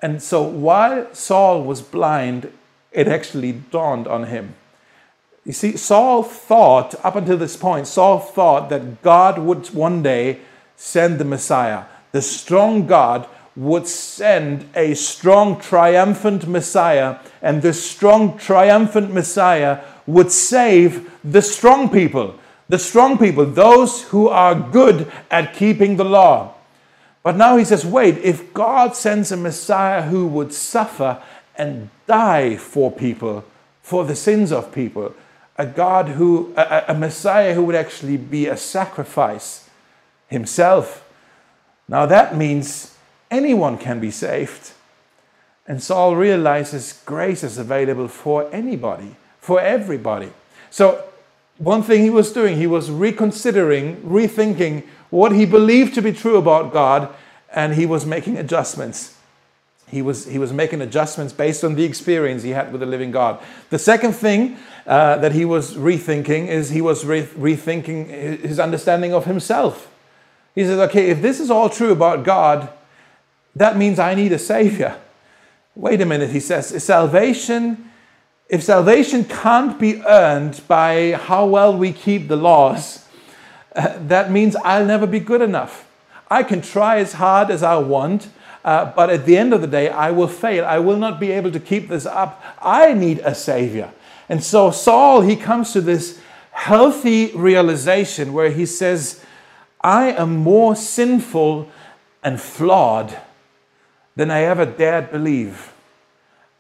And 0.01 0.21
so 0.21 0.43
while 0.43 1.15
Saul 1.15 1.63
was 1.63 1.81
blind, 1.81 2.53
it 2.91 3.07
actually 3.07 3.53
dawned 3.53 4.09
on 4.09 4.25
him. 4.25 4.57
You 5.45 5.53
see, 5.53 5.77
Saul 5.77 6.25
thought, 6.25 6.97
up 7.05 7.15
until 7.15 7.37
this 7.37 7.57
point, 7.57 7.87
Saul 7.87 8.19
thought 8.19 8.69
that 8.71 9.01
God 9.03 9.39
would 9.39 9.65
one 9.69 10.03
day 10.03 10.41
send 10.79 11.19
the 11.19 11.27
Messiah. 11.27 11.85
The 12.13 12.23
strong 12.23 12.87
God 12.87 13.29
would 13.55 13.87
send 13.87 14.67
a 14.75 14.95
strong, 14.95 15.61
triumphant 15.61 16.49
Messiah, 16.49 17.19
and 17.43 17.61
this 17.61 17.85
strong, 17.85 18.39
triumphant 18.39 19.13
Messiah 19.13 19.81
would 20.07 20.33
save 20.33 21.11
the 21.23 21.43
strong 21.43 21.91
people 21.91 22.39
the 22.69 22.79
strong 22.79 23.17
people, 23.19 23.47
those 23.47 24.03
who 24.05 24.29
are 24.29 24.55
good 24.55 25.11
at 25.31 25.55
keeping 25.55 25.97
the 25.97 26.05
law. 26.05 26.55
But 27.23 27.37
now 27.37 27.57
he 27.57 27.65
says, 27.65 27.85
wait, 27.85 28.19
if 28.19 28.53
God 28.55 28.95
sends 28.95 29.33
a 29.33 29.37
Messiah 29.37 30.03
who 30.03 30.27
would 30.27 30.53
suffer 30.53 31.23
and 31.57 31.91
die 32.07 32.57
for 32.57 32.93
people, 32.93 33.45
for 33.83 34.05
the 34.05 34.15
sins 34.15 34.53
of 34.53 34.73
people, 34.73 35.15
a 35.57 35.67
God 35.67 36.09
who, 36.09 36.53
a, 36.57 36.85
a 36.89 36.95
Messiah 36.95 37.55
who 37.55 37.65
would 37.65 37.75
actually 37.75 38.17
be 38.17 38.47
a 38.47 38.57
sacrifice 38.57 39.68
himself, 40.29 41.05
now 41.89 42.07
that 42.07 42.37
means 42.37 42.95
anyone 43.31 43.79
can 43.79 44.01
be 44.01 44.11
saved. 44.11 44.73
And 45.67 45.83
Saul 45.83 46.17
realizes 46.17 47.03
grace 47.05 47.45
is 47.45 47.59
available 47.59 48.09
for 48.09 48.49
anybody, 48.53 49.17
for 49.41 49.61
everybody. 49.61 50.33
So 50.71 51.05
one 51.59 51.83
thing 51.83 52.03
he 52.03 52.11
was 52.11 52.33
doing, 52.33 52.57
he 52.57 52.67
was 52.67 52.91
reconsidering, 52.91 53.97
rethinking 54.03 54.85
what 55.11 55.33
he 55.33 55.45
believed 55.45 55.95
to 55.95 56.03
be 56.03 56.13
true 56.13 56.37
about 56.37 56.73
God, 56.73 57.13
and 57.53 57.75
he 57.75 57.85
was 57.85 58.07
making 58.07 58.39
adjustments. 58.39 59.17
He 59.89 60.03
was, 60.03 60.27
he 60.27 60.39
was 60.39 60.53
making 60.53 60.83
adjustments 60.83 61.33
based 61.33 61.65
on 61.65 61.75
the 61.75 61.85
experience 61.85 62.43
he 62.43 62.51
had 62.51 62.71
with 62.73 62.81
the 62.81 62.87
living 62.87 63.11
God. 63.11 63.43
The 63.71 63.79
second 63.79 64.13
thing 64.13 64.59
uh, 64.87 65.17
that 65.17 65.33
he 65.33 65.45
was 65.45 65.75
rethinking 65.75 66.49
is 66.49 66.71
he 66.71 66.83
was 66.83 67.07
re- 67.07 67.23
rethinking 67.23 68.41
his 68.41 68.61
understanding 68.61 69.15
of 69.15 69.25
himself. 69.25 69.89
He 70.59 70.65
says, 70.65 70.79
okay, 70.91 71.11
if 71.11 71.23
this 71.23 71.39
is 71.39 71.51
all 71.51 71.69
true 71.69 71.93
about 71.93 72.25
God, 72.25 72.69
that 73.55 73.77
means 73.77 73.99
I 73.99 74.15
need 74.15 74.33
a 74.33 74.39
savior. 74.39 74.97
Wait 75.77 76.01
a 76.01 76.07
minute, 76.07 76.31
he 76.31 76.41
says, 76.41 76.83
salvation 76.83 77.89
if 78.49 78.63
salvation 78.63 79.25
can't 79.25 79.79
be 79.79 80.03
earned 80.07 80.63
by 80.67 81.13
how 81.13 81.45
well 81.45 81.77
we 81.77 81.93
keep 81.93 82.29
the 82.29 82.37
laws, 82.37 83.05
uh, 83.77 83.99
that 84.07 84.31
means 84.31 84.57
I'll 84.57 84.87
never 84.87 85.07
be 85.07 85.21
good 85.21 85.43
enough. 85.43 85.87
I 86.31 86.43
can 86.43 86.63
try 86.63 86.99
as 86.99 87.13
hard 87.13 87.51
as 87.51 87.63
I 87.63 87.77
want, 87.77 88.29
uh, 88.65 88.87
but 88.97 89.11
at 89.11 89.27
the 89.27 89.37
end 89.37 89.53
of 89.53 89.61
the 89.61 89.67
day, 89.67 89.91
I 89.91 90.13
will 90.13 90.29
fail. 90.29 90.65
I 90.65 90.79
will 90.79 90.97
not 90.97 91.21
be 91.21 91.31
able 91.31 91.53
to 91.53 91.61
keep 91.61 91.89
this 91.89 92.07
up. 92.07 92.43
I 92.63 92.95
need 92.95 93.19
a 93.19 93.35
savior. 93.35 93.93
And 94.31 94.43
so 94.43 94.71
Saul, 94.71 95.21
he 95.21 95.37
comes 95.37 95.73
to 95.75 95.83
this 95.83 96.19
healthy 96.51 97.31
realization 97.35 98.33
where 98.33 98.51
he 98.51 98.65
says, 98.65 99.23
I 99.89 100.11
am 100.11 100.37
more 100.37 100.77
sinful 100.77 101.67
and 102.23 102.39
flawed 102.39 103.17
than 104.17 104.31
I 104.31 104.43
ever 104.43 104.67
dared 104.67 105.11
believe. 105.11 105.73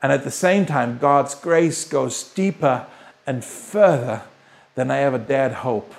And 0.01 0.11
at 0.11 0.25
the 0.25 0.31
same 0.31 0.64
time, 0.64 0.97
God's 0.97 1.35
grace 1.35 1.85
goes 1.85 2.23
deeper 2.23 2.87
and 3.27 3.45
further 3.45 4.23
than 4.77 4.91
I 4.91 5.01
ever 5.01 5.19
dared 5.19 5.53
hope. 5.53 5.93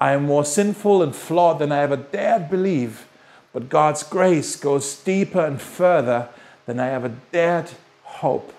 I 0.00 0.10
am 0.10 0.24
more 0.24 0.44
sinful 0.44 1.04
and 1.04 1.14
flawed 1.14 1.60
than 1.60 1.70
I 1.70 1.82
ever 1.82 1.98
dared 1.98 2.50
believe, 2.50 3.06
but 3.52 3.68
God's 3.68 4.02
grace 4.02 4.56
goes 4.56 4.96
deeper 5.04 5.46
and 5.46 5.62
further 5.62 6.30
than 6.66 6.80
I 6.80 6.90
ever 6.90 7.12
dared 7.30 7.70
hope. 8.02 8.52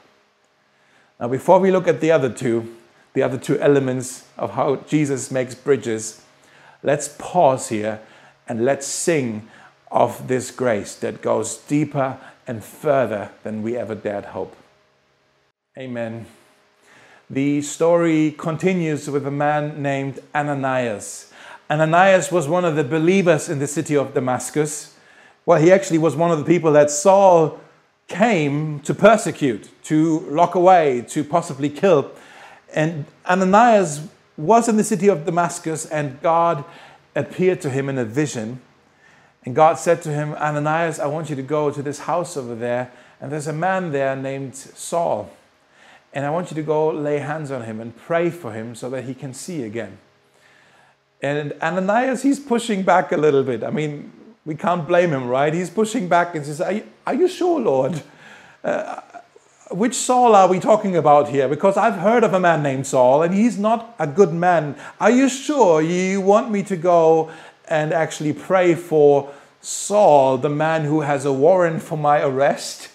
Now, 1.19 1.27
before 1.27 1.59
we 1.59 1.71
look 1.71 1.89
at 1.89 1.99
the 1.99 2.11
other 2.11 2.29
two, 2.29 2.73
the 3.11 3.23
other 3.23 3.37
two 3.37 3.59
elements 3.59 4.29
of 4.37 4.51
how 4.51 4.77
Jesus 4.87 5.29
makes 5.29 5.55
bridges, 5.55 6.21
let's 6.85 7.09
pause 7.17 7.69
here 7.69 7.99
and 8.47 8.63
let's 8.63 8.85
sing 8.85 9.47
of 9.91 10.27
this 10.27 10.51
grace 10.51 10.95
that 10.95 11.21
goes 11.21 11.57
deeper 11.57 12.17
and 12.47 12.63
further 12.63 13.31
than 13.43 13.63
we 13.63 13.75
ever 13.75 13.95
dared 13.95 14.25
hope. 14.25 14.55
Amen. 15.77 16.25
The 17.29 17.61
story 17.63 18.35
continues 18.37 19.09
with 19.09 19.25
a 19.25 19.31
man 19.31 19.81
named 19.81 20.19
Ananias. 20.33 21.33
Ananias 21.71 22.31
was 22.31 22.47
one 22.47 22.63
of 22.63 22.75
the 22.75 22.83
believers 22.83 23.49
in 23.49 23.57
the 23.57 23.67
city 23.67 23.95
of 23.95 24.13
Damascus. 24.13 24.95
Well, 25.45 25.59
he 25.59 25.71
actually 25.71 25.97
was 25.97 26.15
one 26.15 26.29
of 26.29 26.37
the 26.37 26.45
people 26.45 26.71
that 26.73 26.91
Saul 26.91 27.59
came 28.07 28.79
to 28.81 28.93
persecute, 28.93 29.71
to 29.85 30.19
lock 30.29 30.53
away, 30.53 31.03
to 31.09 31.23
possibly 31.23 31.69
kill. 31.69 32.11
And 32.75 33.05
Ananias 33.25 34.07
was 34.37 34.67
in 34.67 34.77
the 34.77 34.83
city 34.83 35.07
of 35.07 35.25
Damascus, 35.25 35.85
and 35.85 36.21
God 36.21 36.65
appeared 37.15 37.61
to 37.61 37.69
him 37.69 37.89
in 37.89 37.97
a 37.97 38.05
vision 38.05 38.61
and 39.45 39.53
God 39.55 39.77
said 39.77 40.01
to 40.03 40.09
him, 40.09 40.33
Ananias, 40.33 40.99
I 40.99 41.05
want 41.05 41.29
you 41.29 41.35
to 41.35 41.43
go 41.43 41.69
to 41.69 41.81
this 41.83 41.99
house 41.99 42.35
over 42.35 42.55
there, 42.55 42.91
and 43.21 43.31
there's 43.31 43.47
a 43.47 43.53
man 43.53 43.91
there 43.91 44.15
named 44.15 44.55
Saul. 44.55 45.31
And 46.13 46.25
I 46.25 46.31
want 46.31 46.49
you 46.49 46.55
to 46.55 46.63
go 46.63 46.89
lay 46.89 47.19
hands 47.19 47.51
on 47.51 47.63
him 47.63 47.79
and 47.79 47.95
pray 47.95 48.29
for 48.31 48.53
him 48.53 48.73
so 48.73 48.89
that 48.89 49.03
he 49.03 49.13
can 49.13 49.33
see 49.33 49.63
again. 49.63 49.99
And 51.21 51.53
Ananias, 51.61 52.23
he's 52.23 52.39
pushing 52.39 52.83
back 52.83 53.11
a 53.11 53.17
little 53.17 53.43
bit. 53.43 53.63
I 53.63 53.69
mean, 53.69 54.11
we 54.45 54.55
can't 54.55 54.87
blame 54.87 55.11
him, 55.11 55.27
right? 55.27 55.53
He's 55.53 55.69
pushing 55.69 56.07
back 56.07 56.35
and 56.35 56.45
says, 56.45 56.61
Are 56.61 56.71
you, 56.71 56.87
are 57.05 57.13
you 57.13 57.27
sure, 57.27 57.59
Lord? 57.59 58.01
Uh, 58.63 59.01
which 59.71 59.95
Saul 59.95 60.35
are 60.35 60.47
we 60.47 60.59
talking 60.59 60.95
about 60.95 61.29
here? 61.29 61.47
Because 61.47 61.77
I've 61.77 61.95
heard 61.95 62.23
of 62.23 62.33
a 62.33 62.39
man 62.39 62.61
named 62.61 62.87
Saul 62.87 63.23
and 63.23 63.33
he's 63.33 63.57
not 63.57 63.95
a 63.99 64.07
good 64.07 64.33
man. 64.33 64.75
Are 64.99 65.09
you 65.09 65.27
sure 65.29 65.81
you 65.81 66.21
want 66.21 66.51
me 66.51 66.63
to 66.63 66.75
go 66.75 67.31
and 67.67 67.93
actually 67.93 68.33
pray 68.33 68.75
for 68.75 69.33
Saul, 69.65 70.37
the 70.37 70.49
man 70.49 70.83
who 70.83 71.01
has 71.01 71.25
a 71.25 71.33
warrant 71.33 71.81
for 71.81 71.97
my 71.97 72.21
arrest. 72.21 72.89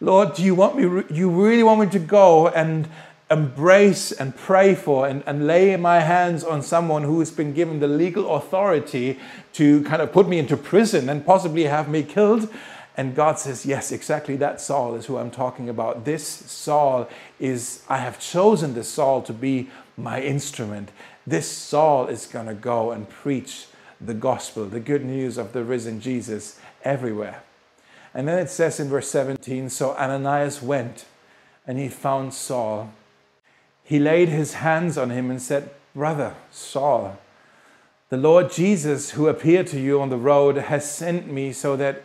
Lord, 0.00 0.34
do 0.34 0.42
you 0.42 0.56
want 0.56 0.76
me, 0.76 0.82
you 1.14 1.30
really 1.30 1.62
want 1.62 1.80
me 1.80 1.86
to 1.90 2.00
go 2.00 2.48
and 2.48 2.88
embrace 3.30 4.10
and 4.10 4.36
pray 4.36 4.74
for 4.74 5.06
and, 5.06 5.22
and 5.24 5.46
lay 5.46 5.76
my 5.76 6.00
hands 6.00 6.42
on 6.42 6.62
someone 6.62 7.04
who 7.04 7.20
has 7.20 7.30
been 7.30 7.52
given 7.52 7.78
the 7.78 7.86
legal 7.86 8.34
authority 8.34 9.20
to 9.52 9.84
kind 9.84 10.02
of 10.02 10.12
put 10.12 10.28
me 10.28 10.40
into 10.40 10.56
prison 10.56 11.08
and 11.08 11.24
possibly 11.24 11.62
have 11.64 11.88
me 11.88 12.02
killed? 12.02 12.52
And 12.96 13.14
God 13.14 13.38
says, 13.38 13.66
Yes, 13.66 13.92
exactly 13.92 14.36
that 14.36 14.60
Saul 14.60 14.94
is 14.94 15.06
who 15.06 15.18
I'm 15.18 15.30
talking 15.30 15.68
about. 15.68 16.04
This 16.04 16.26
Saul 16.26 17.08
is, 17.38 17.82
I 17.88 17.98
have 17.98 18.18
chosen 18.18 18.74
this 18.74 18.88
Saul 18.88 19.22
to 19.22 19.32
be 19.32 19.68
my 19.96 20.22
instrument. 20.22 20.90
This 21.26 21.50
Saul 21.50 22.06
is 22.06 22.26
going 22.26 22.46
to 22.46 22.54
go 22.54 22.92
and 22.92 23.08
preach 23.08 23.66
the 24.00 24.14
gospel, 24.14 24.66
the 24.66 24.80
good 24.80 25.04
news 25.04 25.38
of 25.38 25.52
the 25.52 25.64
risen 25.64 26.00
Jesus 26.00 26.58
everywhere. 26.84 27.42
And 28.14 28.26
then 28.26 28.38
it 28.38 28.48
says 28.48 28.80
in 28.80 28.88
verse 28.88 29.10
17 29.10 29.68
So 29.68 29.94
Ananias 29.96 30.62
went 30.62 31.04
and 31.66 31.78
he 31.78 31.88
found 31.88 32.32
Saul. 32.32 32.92
He 33.84 33.98
laid 33.98 34.28
his 34.28 34.54
hands 34.54 34.96
on 34.96 35.10
him 35.10 35.30
and 35.30 35.40
said, 35.40 35.70
Brother 35.94 36.34
Saul, 36.50 37.18
the 38.08 38.16
Lord 38.16 38.50
Jesus, 38.50 39.10
who 39.10 39.28
appeared 39.28 39.66
to 39.68 39.80
you 39.80 40.00
on 40.00 40.10
the 40.10 40.16
road, 40.16 40.56
has 40.56 40.90
sent 40.90 41.30
me 41.30 41.52
so 41.52 41.76
that 41.76 42.02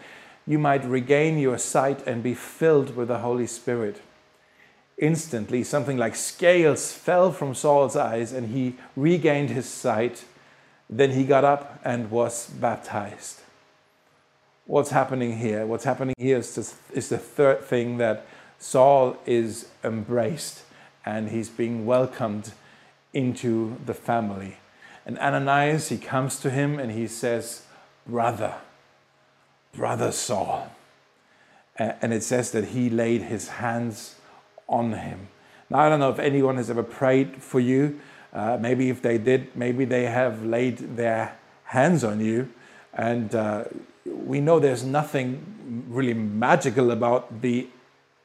you 0.51 0.59
might 0.59 0.83
regain 0.85 1.37
your 1.37 1.57
sight 1.57 2.05
and 2.05 2.21
be 2.21 2.33
filled 2.33 2.95
with 2.95 3.07
the 3.07 3.19
Holy 3.19 3.47
Spirit. 3.47 4.01
Instantly, 4.97 5.63
something 5.63 5.97
like 5.97 6.15
scales 6.15 6.91
fell 6.91 7.31
from 7.31 7.55
Saul's 7.55 7.95
eyes, 7.95 8.33
and 8.33 8.49
he 8.49 8.75
regained 8.95 9.49
his 9.49 9.67
sight 9.67 10.25
then 10.91 11.11
he 11.11 11.23
got 11.23 11.45
up 11.45 11.79
and 11.85 12.11
was 12.11 12.47
baptized. 12.47 13.39
what's 14.65 14.91
happening 14.91 15.37
here? 15.37 15.65
What's 15.65 15.85
happening 15.85 16.15
here 16.17 16.37
is, 16.37 16.55
just, 16.55 16.75
is 16.93 17.09
the 17.09 17.17
third 17.17 17.63
thing 17.63 17.97
that 17.97 18.25
Saul 18.59 19.17
is 19.25 19.67
embraced 19.83 20.63
and 21.05 21.29
he's 21.29 21.49
being 21.49 21.85
welcomed 21.85 22.51
into 23.13 23.77
the 23.85 23.93
family. 23.93 24.57
And 25.05 25.17
Ananias, 25.17 25.89
he 25.89 25.97
comes 25.97 26.39
to 26.39 26.49
him 26.49 26.79
and 26.79 26.91
he 26.91 27.07
says, 27.07 27.63
Brother, 28.05 28.55
Brother 29.73 30.11
Saul. 30.11 30.71
And 31.77 32.13
it 32.13 32.23
says 32.23 32.51
that 32.51 32.65
he 32.65 32.89
laid 32.89 33.23
his 33.23 33.47
hands 33.47 34.15
on 34.67 34.93
him. 34.93 35.29
Now, 35.69 35.79
I 35.79 35.89
don't 35.89 35.99
know 35.99 36.09
if 36.09 36.19
anyone 36.19 36.57
has 36.57 36.69
ever 36.69 36.83
prayed 36.83 37.41
for 37.41 37.59
you. 37.59 37.99
Uh, 38.33 38.57
maybe 38.59 38.89
if 38.89 39.01
they 39.01 39.17
did, 39.17 39.55
maybe 39.55 39.85
they 39.85 40.03
have 40.03 40.43
laid 40.45 40.97
their 40.97 41.37
hands 41.63 42.03
on 42.03 42.19
you. 42.19 42.49
And 42.93 43.33
uh, 43.33 43.63
we 44.05 44.41
know 44.41 44.59
there's 44.59 44.83
nothing 44.83 45.85
really 45.89 46.13
magical 46.13 46.91
about 46.91 47.41
the 47.41 47.67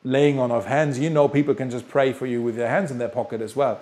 laying 0.03 0.39
on 0.39 0.51
of 0.51 0.67
hands. 0.67 0.99
You 0.99 1.11
know, 1.11 1.29
people 1.29 1.55
can 1.55 1.71
just 1.71 1.89
pray 1.89 2.13
for 2.13 2.27
you 2.27 2.43
with 2.43 2.57
their 2.57 2.69
hands 2.69 2.91
in 2.91 2.99
their 2.99 3.09
pocket 3.09 3.41
as 3.41 3.55
well. 3.57 3.81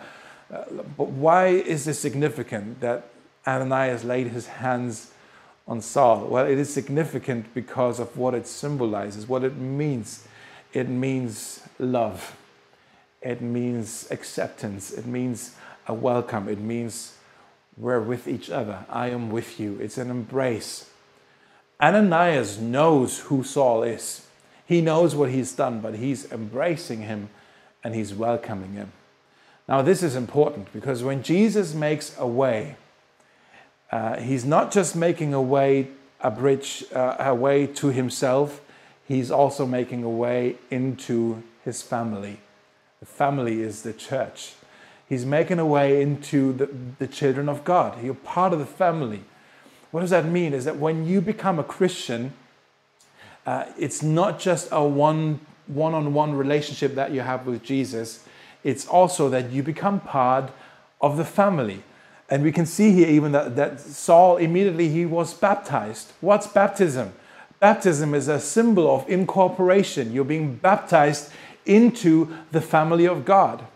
Uh, 0.53 0.65
but 0.97 1.09
why 1.09 1.49
is 1.49 1.85
this 1.85 1.99
significant 1.99 2.81
that 2.81 3.09
Ananias 3.47 4.05
laid 4.05 4.29
his 4.29 4.47
hands 4.47 5.11
on 5.67 5.81
Saul? 5.81 6.27
Well, 6.27 6.47
it 6.47 6.59
is 6.59 6.73
significant 6.73 7.53
because 7.55 7.99
of 7.99 8.17
what 8.17 8.35
it 8.35 8.47
symbolizes, 8.47 9.27
what 9.27 9.45
it 9.45 9.57
means. 9.57 10.27
It 10.73 10.89
means 10.89 11.63
love, 11.79 12.37
it 13.23 13.41
means 13.41 14.09
acceptance, 14.11 14.91
it 14.91 15.07
means 15.07 15.55
a 15.87 15.95
welcome, 15.95 16.49
it 16.49 16.59
means 16.59 17.17
we're 17.77 18.01
with 18.01 18.29
each 18.29 18.51
other. 18.51 18.85
I 18.89 19.09
am 19.09 19.31
with 19.31 19.59
you. 19.59 19.79
It's 19.81 19.99
an 19.99 20.11
embrace. 20.11 20.91
Ananias 21.81 22.59
knows 22.59 23.21
who 23.21 23.43
Saul 23.43 23.83
is. 23.83 24.27
He 24.67 24.81
knows 24.81 25.15
what 25.15 25.31
he's 25.31 25.53
done, 25.53 25.81
but 25.81 25.97
he's 25.97 26.31
embracing 26.31 27.03
him 27.03 27.31
and 27.83 27.95
he's 27.95 28.15
welcoming 28.15 28.73
him. 28.75 28.93
Now, 29.69 29.83
this 29.83 30.03
is 30.03 30.15
important 30.15 30.73
because 30.73 31.03
when 31.03 31.23
Jesus 31.23 31.75
makes 31.75 32.17
a 32.19 32.27
way, 32.27 32.77
uh, 33.95 34.19
he's 34.19 34.45
not 34.45 34.73
just 34.73 34.97
making 34.97 35.33
a 35.33 35.41
way, 35.41 35.87
a 36.21 36.29
bridge, 36.29 36.85
uh, 36.93 37.15
a 37.21 37.33
way 37.33 37.65
to 37.65 37.93
himself, 37.93 38.61
he's 39.07 39.31
also 39.31 39.65
making 39.65 40.03
a 40.03 40.11
way 40.11 40.57
into 40.69 41.45
his 41.65 41.81
family. 41.81 42.41
The 42.99 43.07
family 43.07 43.63
is 43.63 43.83
the 43.83 43.93
church. 43.93 44.55
He's 45.09 45.25
making 45.25 45.61
a 45.61 45.67
way 45.67 46.03
into 46.03 46.53
the, 46.53 46.69
the 46.99 47.07
children 47.07 47.49
of 47.49 47.63
God. 47.63 48.03
You're 48.03 48.15
part 48.15 48.53
of 48.53 48.59
the 48.59 48.67
family. 48.67 49.23
What 49.93 50.01
does 50.01 50.11
that 50.11 50.25
mean? 50.25 50.55
Is 50.55 50.65
that 50.65 50.77
when 50.77 51.07
you 51.07 51.21
become 51.21 51.61
a 51.61 51.65
Christian, 51.65 52.33
uh, 53.47 53.67
it's 53.79 54.03
not 54.03 54.41
just 54.41 54.67
a 54.73 54.85
one 54.85 55.39
one 55.69 55.95
on 55.95 56.13
one 56.13 56.35
relationship 56.35 56.97
that 56.97 57.13
you 57.13 57.21
have 57.21 57.47
with 57.47 57.63
Jesus, 57.63 58.27
it's 58.65 58.89
also 58.89 59.29
that 59.29 59.53
you 59.53 59.63
become 59.63 60.01
part 60.01 60.51
of 61.01 61.17
the 61.17 61.25
family. 61.25 61.85
And 62.31 62.43
we 62.43 62.53
can 62.53 62.67
see 62.67 62.93
here 62.93 63.09
even 63.09 63.33
that, 63.33 63.57
that 63.57 63.81
Saul 63.81 64.39
immediately 64.39 64.89
he 64.89 65.05
was 65.05 65.35
baptized. 65.35 66.13
What's 66.21 66.47
baptism? 66.47 67.13
Baptism 67.61 68.15
is 68.15 68.29
a 68.29 68.41
symbol 68.41 68.95
of 68.95 69.09
incorporation. 69.09 70.13
You're 70.13 70.25
being 70.25 70.57
baptized 70.57 71.31
into 71.67 72.37
the 72.51 72.61
family 72.61 73.07
of 73.07 73.25
God. 73.25 73.67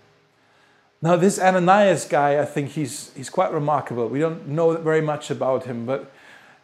Now, 1.00 1.14
this 1.16 1.38
Ananias 1.38 2.06
guy, 2.06 2.40
I 2.40 2.44
think 2.44 2.70
he's, 2.70 3.12
he's 3.14 3.30
quite 3.30 3.52
remarkable. 3.52 4.08
We 4.08 4.18
don't 4.18 4.48
know 4.48 4.76
very 4.76 5.00
much 5.00 5.30
about 5.30 5.64
him, 5.64 5.86
but 5.86 6.10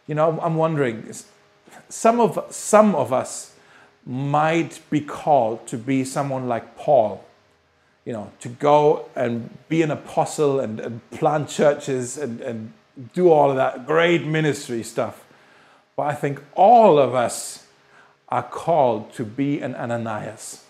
you 0.07 0.15
know, 0.15 0.39
I'm 0.41 0.55
wondering 0.55 1.11
some 1.89 2.19
of, 2.19 2.45
some 2.49 2.95
of 2.95 3.13
us 3.13 3.55
might 4.05 4.79
be 4.89 5.01
called 5.01 5.65
to 5.67 5.77
be 5.77 6.03
someone 6.03 6.47
like 6.47 6.77
Paul, 6.77 7.23
you 8.05 8.13
know, 8.13 8.31
to 8.39 8.49
go 8.49 9.09
and 9.15 9.49
be 9.67 9.81
an 9.81 9.91
apostle 9.91 10.59
and, 10.59 10.79
and 10.79 11.09
plant 11.09 11.49
churches 11.49 12.17
and, 12.17 12.39
and 12.39 12.71
do 13.13 13.31
all 13.31 13.49
of 13.49 13.57
that 13.57 13.85
great 13.85 14.25
ministry 14.25 14.83
stuff. 14.83 15.25
But 15.95 16.03
I 16.03 16.13
think 16.13 16.41
all 16.53 16.99
of 16.99 17.15
us 17.15 17.65
are 18.29 18.43
called 18.43 19.11
to 19.13 19.23
be 19.23 19.59
an 19.59 19.75
Ananias. 19.75 20.63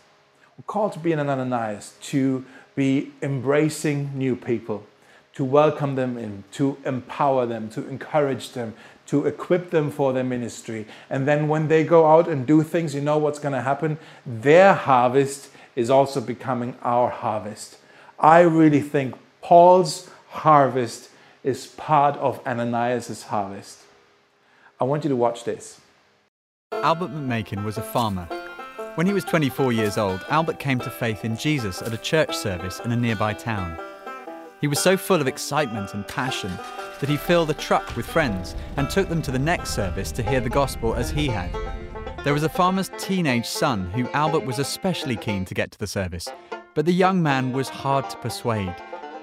We're 0.58 0.63
called 0.63 0.93
to 0.93 1.00
be 1.00 1.12
an 1.12 1.19
Ananias, 1.19 1.93
to 2.04 2.45
be 2.76 3.12
embracing 3.21 4.12
new 4.17 4.36
people, 4.36 4.86
to 5.34 5.43
welcome 5.43 5.95
them 5.95 6.17
in, 6.17 6.45
to 6.54 6.78
empower 6.86 7.45
them, 7.45 7.69
to 7.71 7.88
encourage 7.88 8.52
them, 8.52 8.74
to 9.08 9.26
equip 9.26 9.69
them 9.71 9.91
for 9.91 10.13
their 10.13 10.24
ministry. 10.24 10.88
And 11.10 11.28
then 11.28 11.48
when 11.48 11.67
they 11.67 11.84
go 11.84 12.08
out 12.08 12.28
and 12.30 12.48
do 12.48 12.63
things, 12.63 12.95
you 12.95 13.02
know 13.02 13.17
what's 13.17 13.39
going 13.39 13.54
to 13.54 13.62
happen? 13.62 13.98
Their 14.26 14.74
harvest 14.74 15.50
is 15.75 15.89
also 15.89 16.21
becoming 16.21 16.75
our 16.81 17.09
harvest. 17.09 17.77
I 18.19 18.41
really 18.41 18.81
think 18.81 19.15
Paul's 19.41 20.09
harvest 20.29 21.09
is 21.43 21.67
part 21.67 22.15
of 22.17 22.45
Ananias' 22.47 23.23
harvest. 23.23 23.81
I 24.79 24.83
want 24.83 25.03
you 25.03 25.09
to 25.09 25.15
watch 25.15 25.43
this. 25.43 25.79
Albert 26.71 27.11
McMakin 27.11 27.63
was 27.63 27.77
a 27.77 27.81
farmer. 27.81 28.27
When 28.95 29.07
he 29.07 29.13
was 29.13 29.23
24 29.25 29.71
years 29.73 29.97
old, 29.97 30.25
Albert 30.29 30.59
came 30.59 30.79
to 30.79 30.89
faith 30.89 31.25
in 31.25 31.38
Jesus 31.38 31.81
at 31.81 31.93
a 31.93 31.97
church 31.97 32.35
service 32.35 32.79
in 32.79 32.91
a 32.91 32.95
nearby 32.95 33.33
town. 33.33 33.77
He 34.61 34.67
was 34.67 34.79
so 34.79 34.95
full 34.97 35.21
of 35.21 35.27
excitement 35.27 35.93
and 35.93 36.07
passion 36.07 36.51
that 36.99 37.09
he 37.09 37.17
filled 37.17 37.49
a 37.49 37.53
truck 37.53 37.95
with 37.95 38.05
friends 38.05 38.55
and 38.77 38.89
took 38.89 39.09
them 39.09 39.21
to 39.21 39.31
the 39.31 39.39
next 39.39 39.71
service 39.71 40.11
to 40.13 40.23
hear 40.23 40.39
the 40.39 40.49
gospel 40.49 40.95
as 40.95 41.11
he 41.11 41.27
had. 41.27 41.51
There 42.25 42.33
was 42.33 42.41
a 42.41 42.49
farmer's 42.49 42.89
teenage 42.97 43.45
son 43.45 43.91
who 43.91 44.09
Albert 44.09 44.47
was 44.47 44.57
especially 44.57 45.15
keen 45.15 45.45
to 45.45 45.53
get 45.53 45.69
to 45.69 45.77
the 45.77 45.85
service, 45.85 46.27
but 46.73 46.88
the 46.88 46.91
young 46.91 47.21
man 47.21 47.53
was 47.53 47.69
hard 47.69 48.09
to 48.09 48.17
persuade. 48.17 48.75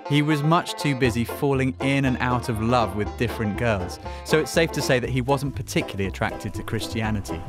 He 0.08 0.22
was 0.22 0.44
much 0.44 0.80
too 0.80 0.94
busy 0.94 1.24
falling 1.24 1.74
in 1.80 2.04
and 2.04 2.16
out 2.18 2.48
of 2.48 2.62
love 2.62 2.94
with 2.94 3.18
different 3.18 3.58
girls, 3.58 3.98
so 4.24 4.38
it's 4.38 4.52
safe 4.52 4.70
to 4.70 4.80
say 4.80 5.00
that 5.00 5.10
he 5.10 5.20
wasn't 5.20 5.56
particularly 5.56 6.06
attracted 6.06 6.54
to 6.54 6.62
Christianity. 6.62 7.40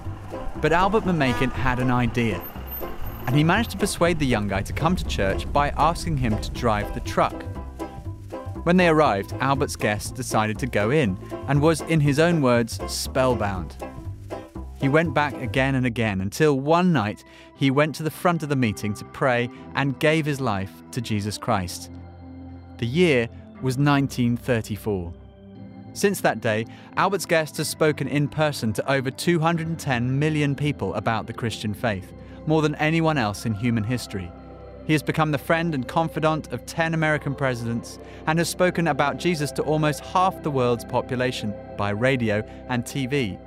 But 0.60 0.74
Albert 0.74 1.04
McMakin 1.04 1.52
had 1.52 1.78
an 1.78 1.92
idea, 1.92 2.42
and 3.28 3.36
he 3.36 3.44
managed 3.44 3.70
to 3.72 3.78
persuade 3.78 4.18
the 4.18 4.26
young 4.26 4.48
guy 4.48 4.64
to 4.64 4.74
come 4.74 4.96
to 4.96 5.06
church 5.06 5.46
by 5.54 5.70
asking 5.78 6.18
him 6.18 6.36
to 6.42 6.50
drive 6.50 6.96
the 6.96 7.02
truck. 7.02 7.44
When 8.64 8.78
they 8.78 8.88
arrived, 8.88 9.34
Albert's 9.34 9.76
guest 9.76 10.16
decided 10.16 10.58
to 10.58 10.66
go 10.66 10.90
in 10.90 11.16
and 11.48 11.62
was, 11.62 11.82
in 11.82 12.00
his 12.00 12.18
own 12.18 12.42
words, 12.42 12.80
spellbound. 12.92 13.76
He 14.84 14.90
went 14.90 15.14
back 15.14 15.34
again 15.36 15.76
and 15.76 15.86
again 15.86 16.20
until 16.20 16.60
one 16.60 16.92
night 16.92 17.24
he 17.56 17.72
went 17.72 17.96
to 17.96 18.04
the 18.04 18.12
front 18.12 18.44
of 18.44 18.50
the 18.50 18.58
meeting 18.58 18.94
to 18.96 19.06
pray 19.06 19.50
and 19.76 19.98
gave 19.98 20.26
his 20.26 20.42
life 20.42 20.74
to 20.92 21.00
Jesus 21.00 21.38
Christ. 21.38 21.90
The 22.80 22.86
year 22.86 23.30
was 23.62 23.78
1934. 23.78 25.14
Since 25.94 26.20
that 26.20 26.42
day, 26.42 26.66
Albert's 26.98 27.26
guest 27.26 27.56
has 27.58 27.70
spoken 27.70 28.10
in 28.10 28.28
person 28.28 28.74
to 28.74 28.92
over 28.92 29.10
210 29.10 30.20
million 30.20 30.54
people 30.54 30.94
about 30.96 31.28
the 31.28 31.34
Christian 31.34 31.74
faith, 31.74 32.12
more 32.46 32.62
than 32.62 32.76
anyone 32.76 33.18
else 33.18 33.46
in 33.46 33.54
human 33.54 33.86
history. 33.86 34.30
He 34.86 34.92
has 34.92 35.02
become 35.02 35.32
the 35.32 35.38
friend 35.38 35.74
and 35.74 35.88
confidant 35.88 36.52
of 36.52 36.66
10 36.66 36.94
American 36.94 37.36
presidents 37.36 38.00
and 38.28 38.38
has 38.38 38.50
spoken 38.50 38.90
about 38.90 39.16
Jesus 39.16 39.50
to 39.54 39.62
almost 39.62 40.02
half 40.02 40.44
the 40.44 40.52
world's 40.52 40.84
population 40.84 41.54
by 41.78 41.92
radio 41.92 42.46
and 42.68 42.84
TV. 42.84 43.40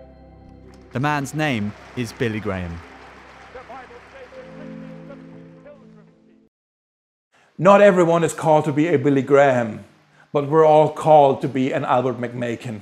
The 0.96 1.00
man's 1.00 1.34
name 1.34 1.74
is 1.94 2.10
Billy 2.14 2.40
Graham. 2.40 2.80
Not 7.58 7.82
everyone 7.82 8.24
is 8.24 8.32
called 8.32 8.64
to 8.64 8.72
be 8.72 8.88
a 8.88 8.98
Billy 8.98 9.20
Graham, 9.20 9.84
but 10.32 10.48
we're 10.48 10.64
all 10.64 10.90
called 10.90 11.42
to 11.42 11.48
be 11.48 11.70
an 11.70 11.84
Albert 11.84 12.18
McMakin. 12.18 12.80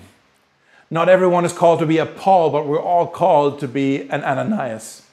Not 0.92 1.08
everyone 1.08 1.44
is 1.44 1.52
called 1.52 1.80
to 1.80 1.86
be 1.86 1.98
a 1.98 2.06
Paul, 2.06 2.50
but 2.50 2.68
we're 2.68 2.80
all 2.80 3.08
called 3.08 3.58
to 3.58 3.66
be 3.66 4.02
an 4.02 4.22
Ananias. 4.22 5.03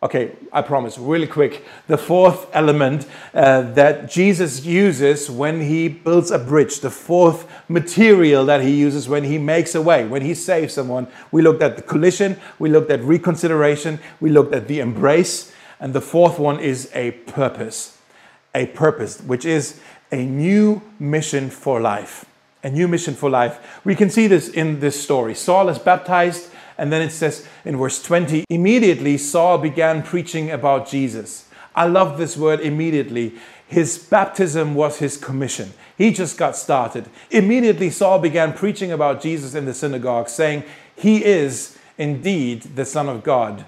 Okay, 0.00 0.36
I 0.52 0.62
promise, 0.62 0.96
really 0.96 1.26
quick. 1.26 1.64
The 1.88 1.98
fourth 1.98 2.46
element 2.52 3.04
uh, 3.34 3.62
that 3.72 4.08
Jesus 4.08 4.64
uses 4.64 5.28
when 5.28 5.60
he 5.60 5.88
builds 5.88 6.30
a 6.30 6.38
bridge, 6.38 6.78
the 6.78 6.90
fourth 6.90 7.50
material 7.68 8.46
that 8.46 8.60
he 8.60 8.76
uses 8.76 9.08
when 9.08 9.24
he 9.24 9.38
makes 9.38 9.74
a 9.74 9.82
way, 9.82 10.06
when 10.06 10.22
he 10.22 10.34
saves 10.34 10.74
someone. 10.74 11.08
We 11.32 11.42
looked 11.42 11.62
at 11.62 11.74
the 11.74 11.82
collision, 11.82 12.38
we 12.60 12.70
looked 12.70 12.92
at 12.92 13.02
reconsideration, 13.02 13.98
we 14.20 14.30
looked 14.30 14.54
at 14.54 14.68
the 14.68 14.78
embrace, 14.78 15.52
and 15.80 15.92
the 15.92 16.00
fourth 16.00 16.38
one 16.38 16.60
is 16.60 16.90
a 16.94 17.10
purpose. 17.10 17.98
A 18.54 18.66
purpose, 18.66 19.20
which 19.20 19.44
is 19.44 19.80
a 20.12 20.24
new 20.24 20.80
mission 21.00 21.50
for 21.50 21.80
life. 21.80 22.24
A 22.62 22.70
new 22.70 22.86
mission 22.86 23.14
for 23.14 23.30
life. 23.30 23.80
We 23.84 23.96
can 23.96 24.10
see 24.10 24.28
this 24.28 24.48
in 24.48 24.78
this 24.78 25.00
story. 25.02 25.34
Saul 25.34 25.68
is 25.68 25.78
baptized 25.78 26.50
and 26.78 26.92
then 26.92 27.02
it 27.02 27.10
says 27.10 27.46
in 27.64 27.76
verse 27.76 28.00
20, 28.00 28.44
immediately 28.48 29.18
Saul 29.18 29.58
began 29.58 30.02
preaching 30.02 30.50
about 30.50 30.88
Jesus. 30.88 31.46
I 31.74 31.86
love 31.86 32.16
this 32.16 32.36
word 32.36 32.60
immediately. 32.60 33.34
His 33.66 33.98
baptism 33.98 34.74
was 34.74 34.98
his 34.98 35.16
commission. 35.16 35.74
He 35.98 36.12
just 36.12 36.38
got 36.38 36.56
started. 36.56 37.10
Immediately, 37.30 37.90
Saul 37.90 38.18
began 38.20 38.52
preaching 38.54 38.92
about 38.92 39.20
Jesus 39.20 39.54
in 39.54 39.66
the 39.66 39.74
synagogue, 39.74 40.28
saying, 40.28 40.64
He 40.96 41.24
is 41.24 41.76
indeed 41.98 42.62
the 42.76 42.84
Son 42.84 43.08
of 43.08 43.22
God. 43.22 43.66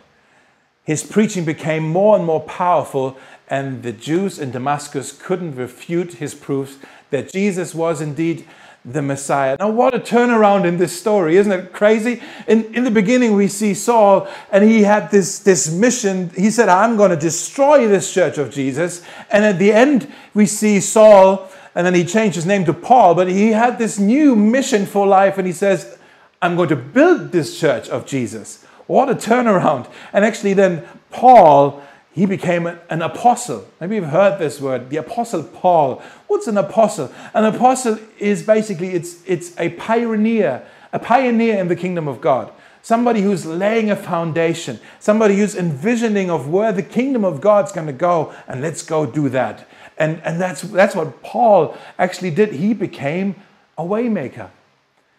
His 0.85 1.03
preaching 1.05 1.45
became 1.45 1.83
more 1.83 2.17
and 2.17 2.25
more 2.25 2.41
powerful, 2.41 3.19
and 3.49 3.83
the 3.83 3.93
Jews 3.93 4.39
in 4.39 4.53
Damascus 4.53 5.13
couldn't 5.13 5.57
refute 5.57 6.15
his 6.15 6.35
proofs 6.35 6.79
that 7.11 7.33
Jesus 7.33 7.75
was 7.75 8.01
indeed 8.01 8.47
the 8.85 9.03
Messiah. 9.03 9.57
Now, 9.59 9.71
what 9.71 9.95
a 9.95 9.99
turnaround 9.99 10.65
in 10.65 10.79
this 10.79 10.99
story, 10.99 11.37
isn't 11.37 11.53
it 11.53 11.73
crazy? 11.73 12.23
In, 12.49 12.65
in 12.75 12.85
the 12.85 12.91
beginning, 12.91 13.35
we 13.35 13.47
see 13.47 13.75
Saul, 13.75 14.27
and 14.51 14.65
he 14.65 14.83
had 14.83 15.11
this, 15.11 15.39
this 15.41 15.71
mission. 15.71 16.31
He 16.31 16.51
said, 16.51 16.69
I'm 16.69 16.97
going 16.97 17.11
to 17.11 17.17
destroy 17.17 17.87
this 17.87 18.13
church 18.13 18.39
of 18.39 18.51
Jesus. 18.51 19.03
And 19.31 19.45
at 19.45 19.59
the 19.59 19.73
end, 19.73 20.11
we 20.33 20.47
see 20.47 20.81
Saul, 20.81 21.51
and 21.75 21.87
then 21.87 21.95
he 21.95 22.05
changed 22.05 22.37
his 22.37 22.47
name 22.47 22.65
to 22.65 22.73
Paul, 22.73 23.15
but 23.15 23.29
he 23.29 23.53
had 23.53 23.79
this 23.79 23.99
new 23.99 24.35
mission 24.35 24.87
for 24.87 25.07
life, 25.07 25.37
and 25.37 25.47
he 25.47 25.53
says, 25.53 25.99
I'm 26.41 26.57
going 26.57 26.71
to 26.71 26.77
build 26.77 27.33
this 27.33 27.61
church 27.61 27.89
of 27.91 28.07
Jesus. 28.07 28.65
What 28.87 29.11
a 29.11 29.15
turnaround. 29.15 29.91
And 30.13 30.25
actually, 30.25 30.55
then 30.55 30.85
Paul 31.11 31.83
he 32.13 32.27
became 32.27 32.67
an 32.67 33.03
apostle. 33.03 33.67
Maybe 33.81 33.97
you've 33.97 34.07
heard 34.07 34.39
this 34.39 34.61
word, 34.61 34.91
the 34.91 34.97
apostle 34.97 35.45
Paul. 35.45 36.03
What's 36.27 36.49
an 36.49 36.59
apostle? 36.59 37.13
An 37.35 37.45
apostle 37.45 37.99
is 38.19 38.43
basically 38.43 38.89
it's 38.89 39.23
it's 39.27 39.59
a 39.59 39.71
pioneer, 39.71 40.67
a 40.93 40.99
pioneer 40.99 41.59
in 41.59 41.69
the 41.69 41.77
kingdom 41.77 42.09
of 42.09 42.21
God. 42.21 42.53
Somebody 42.83 43.21
who's 43.21 43.45
laying 43.45 43.91
a 43.91 43.97
foundation, 43.97 44.81
somebody 44.99 45.37
who's 45.37 45.55
envisioning 45.55 46.31
of 46.31 46.49
where 46.49 46.73
the 46.73 46.83
kingdom 46.83 47.25
of 47.25 47.41
God's 47.41 47.73
going 47.73 47.87
to 47.87 47.93
go, 47.93 48.35
and 48.49 48.63
let's 48.63 48.83
go 48.83 49.05
do 49.05 49.29
that. 49.29 49.69
And, 49.99 50.23
and 50.25 50.41
that's, 50.41 50.63
that's 50.63 50.95
what 50.97 51.23
Paul 51.23 51.77
actually 51.99 52.31
did. 52.31 52.55
He 52.55 52.73
became 52.73 53.37
a 53.77 53.83
waymaker. 53.83 54.49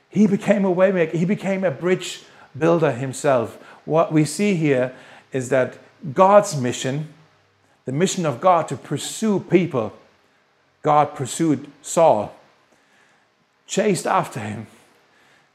He 0.09 0.25
became 0.25 0.65
a 0.65 0.73
waymaker. 0.73 1.13
He 1.13 1.23
became 1.23 1.63
a 1.63 1.69
bridge 1.69 2.23
builder 2.57 2.91
himself. 2.91 3.61
What 3.85 4.11
we 4.11 4.25
see 4.25 4.55
here 4.55 4.93
is 5.31 5.49
that 5.49 5.77
God's 6.13 6.55
mission, 6.55 7.13
the 7.85 7.91
mission 7.91 8.25
of 8.25 8.41
God 8.41 8.67
to 8.69 8.77
pursue 8.77 9.39
people, 9.39 9.93
God 10.81 11.15
pursued 11.15 11.69
Saul, 11.81 12.35
chased 13.67 14.07
after 14.07 14.39
him. 14.39 14.67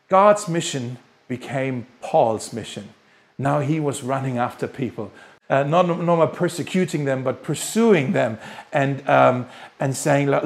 God's 0.09 0.49
mission 0.49 0.99
became 1.29 1.87
Paul's 2.01 2.53
mission. 2.53 2.91
Now 3.39 3.61
he 3.61 3.81
was 3.81 4.03
running 4.03 4.39
after 4.39 4.67
people, 4.67 5.11
uh, 5.51 5.65
not, 5.65 6.33
persecuting 6.35 7.05
them, 7.05 7.23
but 7.23 7.43
pursuing 7.43 8.13
them 8.13 8.39
and, 8.73 9.07
um, 9.09 9.47
and 9.79 9.97
saying, 9.97 10.31
Look, 10.31 10.45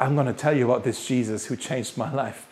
I'm 0.00 0.14
going 0.14 0.26
to 0.26 0.32
tell 0.32 0.56
you 0.56 0.64
about 0.64 0.84
this 0.84 1.06
Jesus 1.06 1.46
who 1.46 1.56
changed 1.56 1.96
my 1.96 2.12
life. 2.12 2.46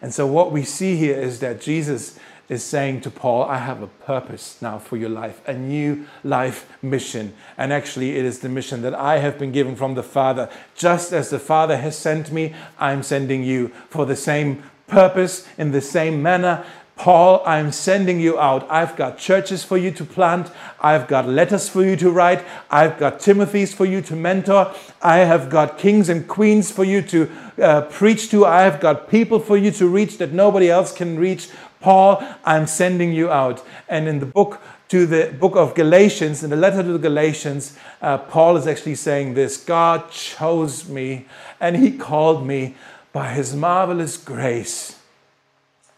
And 0.00 0.12
so, 0.14 0.26
what 0.26 0.52
we 0.52 0.62
see 0.62 0.96
here 0.96 1.18
is 1.18 1.40
that 1.40 1.60
Jesus 1.60 2.18
is 2.48 2.64
saying 2.64 3.02
to 3.02 3.10
Paul, 3.10 3.44
I 3.44 3.58
have 3.58 3.82
a 3.82 3.86
purpose 3.86 4.56
now 4.62 4.78
for 4.78 4.96
your 4.96 5.10
life, 5.10 5.46
a 5.46 5.52
new 5.52 6.06
life 6.24 6.66
mission. 6.82 7.34
And 7.58 7.72
actually, 7.72 8.16
it 8.16 8.24
is 8.24 8.38
the 8.38 8.48
mission 8.48 8.82
that 8.82 8.94
I 8.94 9.18
have 9.18 9.38
been 9.38 9.52
given 9.52 9.76
from 9.76 9.94
the 9.94 10.02
Father. 10.02 10.48
Just 10.74 11.12
as 11.12 11.30
the 11.30 11.38
Father 11.38 11.76
has 11.76 11.96
sent 11.96 12.32
me, 12.32 12.54
I'm 12.78 13.02
sending 13.02 13.44
you 13.44 13.68
for 13.90 14.06
the 14.06 14.16
same 14.16 14.62
purpose, 14.86 15.46
in 15.58 15.72
the 15.72 15.82
same 15.82 16.22
manner. 16.22 16.64
Paul, 16.96 17.44
I'm 17.46 17.70
sending 17.70 18.18
you 18.18 18.40
out. 18.40 18.66
I've 18.68 18.96
got 18.96 19.18
churches 19.18 19.62
for 19.62 19.78
you 19.78 19.92
to 19.92 20.04
plant. 20.04 20.50
I've 20.80 21.06
got 21.06 21.28
letters 21.28 21.68
for 21.68 21.84
you 21.84 21.94
to 21.96 22.10
write. 22.10 22.44
I've 22.72 22.98
got 22.98 23.20
Timothy's 23.20 23.72
for 23.72 23.86
you 23.86 24.02
to 24.02 24.16
mentor. 24.16 24.74
I 25.00 25.18
have 25.18 25.48
got 25.48 25.78
kings 25.78 26.08
and 26.08 26.26
queens 26.26 26.72
for 26.72 26.82
you 26.82 27.02
to 27.02 27.30
uh, 27.62 27.82
preach 27.82 28.30
to. 28.30 28.44
I 28.44 28.62
have 28.62 28.80
got 28.80 29.08
people 29.08 29.38
for 29.38 29.56
you 29.56 29.70
to 29.72 29.86
reach 29.86 30.18
that 30.18 30.32
nobody 30.32 30.68
else 30.68 30.92
can 30.92 31.20
reach. 31.20 31.50
Paul, 31.80 32.22
I'm 32.44 32.66
sending 32.66 33.12
you 33.12 33.30
out. 33.30 33.64
And 33.88 34.08
in 34.08 34.20
the 34.20 34.26
book 34.26 34.60
to 34.88 35.06
the 35.06 35.34
book 35.38 35.54
of 35.54 35.74
Galatians, 35.74 36.42
in 36.42 36.50
the 36.50 36.56
letter 36.56 36.82
to 36.82 36.92
the 36.92 36.98
Galatians, 36.98 37.76
uh, 38.00 38.18
Paul 38.18 38.56
is 38.56 38.66
actually 38.66 38.94
saying 38.94 39.34
this 39.34 39.56
God 39.56 40.10
chose 40.10 40.88
me 40.88 41.26
and 41.60 41.76
he 41.76 41.96
called 41.96 42.46
me 42.46 42.74
by 43.12 43.32
his 43.32 43.54
marvelous 43.54 44.16
grace. 44.16 44.98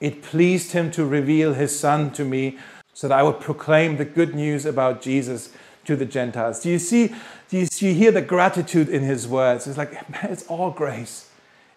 It 0.01 0.23
pleased 0.23 0.73
him 0.73 0.91
to 0.93 1.05
reveal 1.05 1.55
his 1.55 1.79
son 1.79 2.11
to 2.13 2.25
me 2.25 2.59
so 2.95 3.09
that 3.09 3.19
I 3.19 3.23
would 3.23 3.41
proclaim 3.41 3.97
the 3.97 4.05
good 4.05 4.35
news 4.35 4.67
about 4.67 5.03
Jesus 5.03 5.51
to 5.85 5.97
the 5.97 6.07
Gentiles. 6.07 6.61
Do 6.61 6.71
you 6.71 6.79
see, 6.79 7.09
do 7.49 7.59
you, 7.59 7.67
see, 7.67 7.89
you 7.89 7.95
hear 7.95 8.11
the 8.11 8.23
gratitude 8.23 8.89
in 8.89 9.03
his 9.03 9.29
words? 9.29 9.67
It's 9.67 9.79
like, 9.79 9.97
it's 10.23 10.47
all 10.47 10.71
grace. 10.71 11.31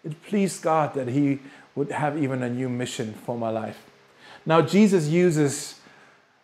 It 0.04 0.22
pleased 0.24 0.62
God 0.62 0.94
that 0.94 1.08
he 1.08 1.40
would 1.74 1.90
have 1.90 2.22
even 2.22 2.42
a 2.42 2.48
new 2.48 2.68
mission 2.68 3.14
for 3.14 3.36
my 3.36 3.50
life. 3.50 3.78
Now, 4.46 4.60
Jesus 4.60 5.08
uses, 5.08 5.80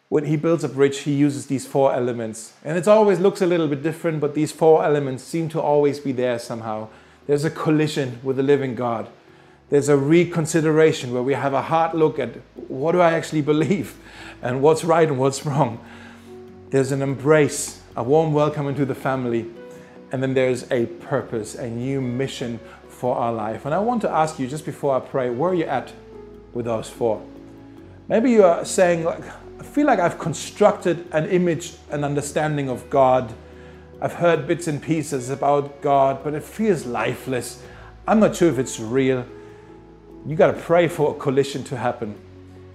when 0.08 0.24
he 0.24 0.36
builds 0.36 0.64
a 0.64 0.68
bridge, 0.68 0.98
he 0.98 1.12
uses 1.12 1.46
these 1.46 1.66
four 1.66 1.92
elements. 1.92 2.54
And 2.64 2.78
it 2.78 2.88
always 2.88 3.20
looks 3.20 3.42
a 3.42 3.46
little 3.46 3.68
bit 3.68 3.82
different, 3.82 4.20
but 4.20 4.34
these 4.34 4.52
four 4.52 4.84
elements 4.84 5.22
seem 5.22 5.48
to 5.50 5.60
always 5.60 6.00
be 6.00 6.12
there 6.12 6.38
somehow. 6.38 6.88
There's 7.26 7.44
a 7.44 7.50
collision 7.50 8.20
with 8.22 8.36
the 8.36 8.42
living 8.42 8.74
God. 8.74 9.08
There's 9.68 9.88
a 9.88 9.96
reconsideration 9.96 11.12
where 11.12 11.22
we 11.22 11.34
have 11.34 11.52
a 11.52 11.62
hard 11.62 11.94
look 11.94 12.18
at 12.18 12.30
what 12.68 12.92
do 12.92 13.00
I 13.00 13.12
actually 13.12 13.42
believe 13.42 13.96
and 14.42 14.62
what's 14.62 14.82
right 14.82 15.06
and 15.06 15.18
what's 15.18 15.46
wrong. 15.46 15.84
There's 16.70 16.92
an 16.92 17.02
embrace, 17.02 17.80
a 17.96 18.02
warm 18.02 18.32
welcome 18.32 18.66
into 18.66 18.84
the 18.84 18.94
family. 18.94 19.46
And 20.12 20.22
then 20.22 20.34
there's 20.34 20.68
a 20.72 20.86
purpose, 20.86 21.54
a 21.54 21.68
new 21.68 22.00
mission 22.00 22.58
for 22.88 23.16
our 23.16 23.32
life. 23.32 23.64
And 23.64 23.74
I 23.74 23.78
want 23.78 24.02
to 24.02 24.10
ask 24.10 24.38
you 24.38 24.48
just 24.48 24.64
before 24.64 24.96
I 24.96 25.00
pray, 25.00 25.30
where 25.30 25.50
are 25.50 25.54
you 25.54 25.66
at 25.66 25.92
with 26.52 26.64
those 26.64 26.88
four? 26.88 27.22
Maybe 28.10 28.32
you 28.32 28.42
are 28.42 28.64
saying, 28.64 29.04
like, 29.04 29.22
I 29.60 29.62
feel 29.62 29.86
like 29.86 30.00
I've 30.00 30.18
constructed 30.18 31.06
an 31.12 31.28
image, 31.28 31.74
an 31.90 32.02
understanding 32.02 32.68
of 32.68 32.90
God. 32.90 33.32
I've 34.00 34.14
heard 34.14 34.48
bits 34.48 34.66
and 34.66 34.82
pieces 34.82 35.30
about 35.30 35.80
God, 35.80 36.24
but 36.24 36.34
it 36.34 36.42
feels 36.42 36.84
lifeless. 36.84 37.62
I'm 38.08 38.18
not 38.18 38.34
sure 38.34 38.48
if 38.48 38.58
it's 38.58 38.80
real. 38.80 39.24
You 40.26 40.34
got 40.34 40.48
to 40.48 40.60
pray 40.60 40.88
for 40.88 41.14
a 41.14 41.18
collision 41.20 41.62
to 41.62 41.76
happen. 41.76 42.18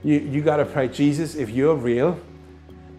You, 0.06 0.20
you 0.20 0.42
got 0.42 0.56
to 0.56 0.66
pray, 0.66 0.88
Jesus, 0.88 1.36
if 1.36 1.50
you're 1.50 1.76
real, 1.76 2.18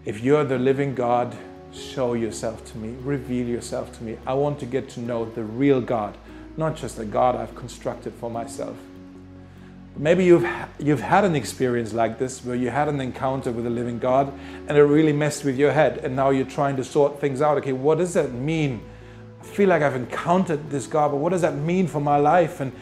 if 0.04 0.20
you're 0.20 0.44
the 0.44 0.58
living 0.58 0.94
God, 0.94 1.34
show 1.72 2.12
yourself 2.12 2.70
to 2.72 2.76
me, 2.76 2.98
reveal 3.00 3.46
yourself 3.46 3.96
to 3.96 4.04
me. 4.04 4.18
I 4.26 4.34
want 4.34 4.58
to 4.58 4.66
get 4.66 4.90
to 4.90 5.00
know 5.00 5.24
the 5.24 5.42
real 5.42 5.80
God, 5.80 6.18
not 6.58 6.76
just 6.76 6.98
the 6.98 7.06
God 7.06 7.34
I've 7.34 7.54
constructed 7.54 8.12
for 8.12 8.28
myself. 8.30 8.76
Maybe 9.98 10.26
you've, 10.26 10.46
you've 10.78 11.00
had 11.00 11.24
an 11.24 11.34
experience 11.34 11.94
like 11.94 12.18
this 12.18 12.44
where 12.44 12.54
you 12.54 12.68
had 12.68 12.88
an 12.88 13.00
encounter 13.00 13.50
with 13.50 13.64
the 13.64 13.70
living 13.70 13.98
God 13.98 14.30
and 14.68 14.76
it 14.76 14.82
really 14.82 15.12
messed 15.12 15.44
with 15.44 15.56
your 15.56 15.72
head, 15.72 15.98
and 15.98 16.14
now 16.14 16.30
you're 16.30 16.44
trying 16.44 16.76
to 16.76 16.84
sort 16.84 17.18
things 17.18 17.40
out. 17.40 17.56
Okay, 17.58 17.72
what 17.72 17.98
does 17.98 18.12
that 18.14 18.32
mean? 18.32 18.82
I 19.40 19.44
feel 19.44 19.70
like 19.70 19.80
I've 19.80 19.96
encountered 19.96 20.68
this 20.68 20.86
God, 20.86 21.12
but 21.12 21.16
what 21.16 21.30
does 21.30 21.40
that 21.40 21.54
mean 21.54 21.86
for 21.86 22.00
my 22.00 22.18
life? 22.18 22.60
And 22.60 22.72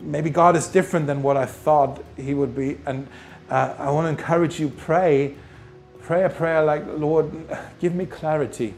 maybe 0.00 0.30
God 0.30 0.54
is 0.54 0.68
different 0.68 1.06
than 1.06 1.22
what 1.22 1.36
I 1.36 1.46
thought 1.46 2.04
He 2.16 2.32
would 2.32 2.54
be. 2.54 2.78
And 2.86 3.08
uh, 3.50 3.74
I 3.78 3.90
want 3.90 4.04
to 4.04 4.10
encourage 4.10 4.60
you 4.60 4.68
pray, 4.68 5.34
pray 6.02 6.22
a 6.24 6.30
prayer 6.30 6.62
like, 6.62 6.84
Lord, 6.86 7.32
give 7.80 7.94
me 7.94 8.06
clarity. 8.06 8.74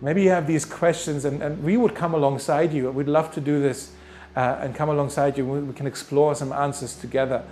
Maybe 0.00 0.22
you 0.22 0.30
have 0.30 0.46
these 0.46 0.64
questions, 0.64 1.24
and, 1.26 1.42
and 1.42 1.62
we 1.62 1.76
would 1.76 1.94
come 1.94 2.14
alongside 2.14 2.72
you. 2.72 2.90
We'd 2.90 3.08
love 3.08 3.32
to 3.34 3.40
do 3.40 3.60
this 3.60 3.92
uh, 4.36 4.58
and 4.60 4.74
come 4.74 4.90
alongside 4.90 5.38
you. 5.38 5.46
We 5.46 5.72
can 5.72 5.86
explore 5.86 6.34
some 6.34 6.52
answers 6.52 6.94
together. 6.94 7.42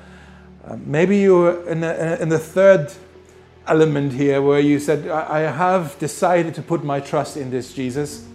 Uh, 0.64 0.76
maybe 0.84 1.18
you're 1.18 1.68
in, 1.68 1.82
a, 1.82 2.18
in 2.20 2.28
the 2.28 2.38
third 2.38 2.92
element 3.66 4.12
here 4.12 4.42
where 4.42 4.60
you 4.60 4.78
said, 4.78 5.08
I 5.08 5.40
have 5.40 5.98
decided 5.98 6.54
to 6.56 6.62
put 6.62 6.84
my 6.84 7.00
trust 7.00 7.36
in 7.36 7.50
this 7.50 7.72
Jesus. 7.72 8.26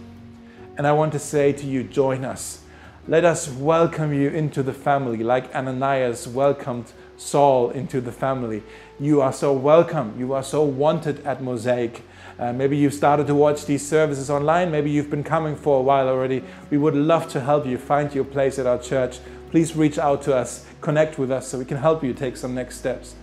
And 0.76 0.86
I 0.86 0.92
want 0.92 1.12
to 1.12 1.18
say 1.18 1.52
to 1.52 1.66
you, 1.66 1.84
join 1.84 2.24
us. 2.24 2.62
Let 3.06 3.24
us 3.24 3.48
welcome 3.48 4.12
you 4.12 4.28
into 4.28 4.62
the 4.62 4.72
family 4.72 5.22
like 5.22 5.54
Ananias 5.54 6.28
welcomed 6.28 6.92
Saul 7.16 7.70
into 7.70 8.00
the 8.00 8.12
family. 8.12 8.62
You 8.98 9.20
are 9.20 9.32
so 9.32 9.52
welcome. 9.52 10.14
You 10.18 10.32
are 10.32 10.42
so 10.42 10.62
wanted 10.62 11.24
at 11.26 11.42
Mosaic. 11.42 12.02
Uh, 12.40 12.54
maybe 12.54 12.74
you've 12.74 12.94
started 12.94 13.26
to 13.26 13.34
watch 13.34 13.66
these 13.66 13.86
services 13.86 14.30
online. 14.30 14.70
Maybe 14.70 14.90
you've 14.90 15.10
been 15.10 15.22
coming 15.22 15.54
for 15.54 15.78
a 15.78 15.82
while 15.82 16.08
already. 16.08 16.42
We 16.70 16.78
would 16.78 16.94
love 16.94 17.28
to 17.32 17.40
help 17.40 17.66
you 17.66 17.76
find 17.76 18.14
your 18.14 18.24
place 18.24 18.58
at 18.58 18.66
our 18.66 18.78
church. 18.78 19.18
Please 19.50 19.76
reach 19.76 19.98
out 19.98 20.22
to 20.22 20.34
us, 20.34 20.64
connect 20.80 21.18
with 21.18 21.30
us 21.30 21.48
so 21.48 21.58
we 21.58 21.66
can 21.66 21.76
help 21.76 22.02
you 22.02 22.14
take 22.14 22.38
some 22.38 22.54
next 22.54 22.78
steps. 22.78 23.14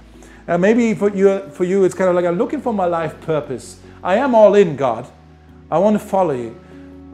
Uh, 0.48 0.60
maybe 0.60 0.94
for 0.94 1.10
you, 1.10 1.50
for 1.50 1.64
you, 1.64 1.84
it's 1.84 1.96
kind 1.96 2.12
of 2.12 2.16
like 2.16 2.26
I'm 2.26 2.38
looking 2.38 2.62
for 2.62 2.72
my 2.72 2.86
life 2.86 3.20
purpose. 3.22 3.80
I 4.04 4.18
am 4.18 4.36
all 4.36 4.54
in, 4.54 4.76
God. 4.76 5.08
I 5.72 5.80
want 5.80 6.00
to 6.00 6.08
follow 6.08 6.36
you. 6.36 6.56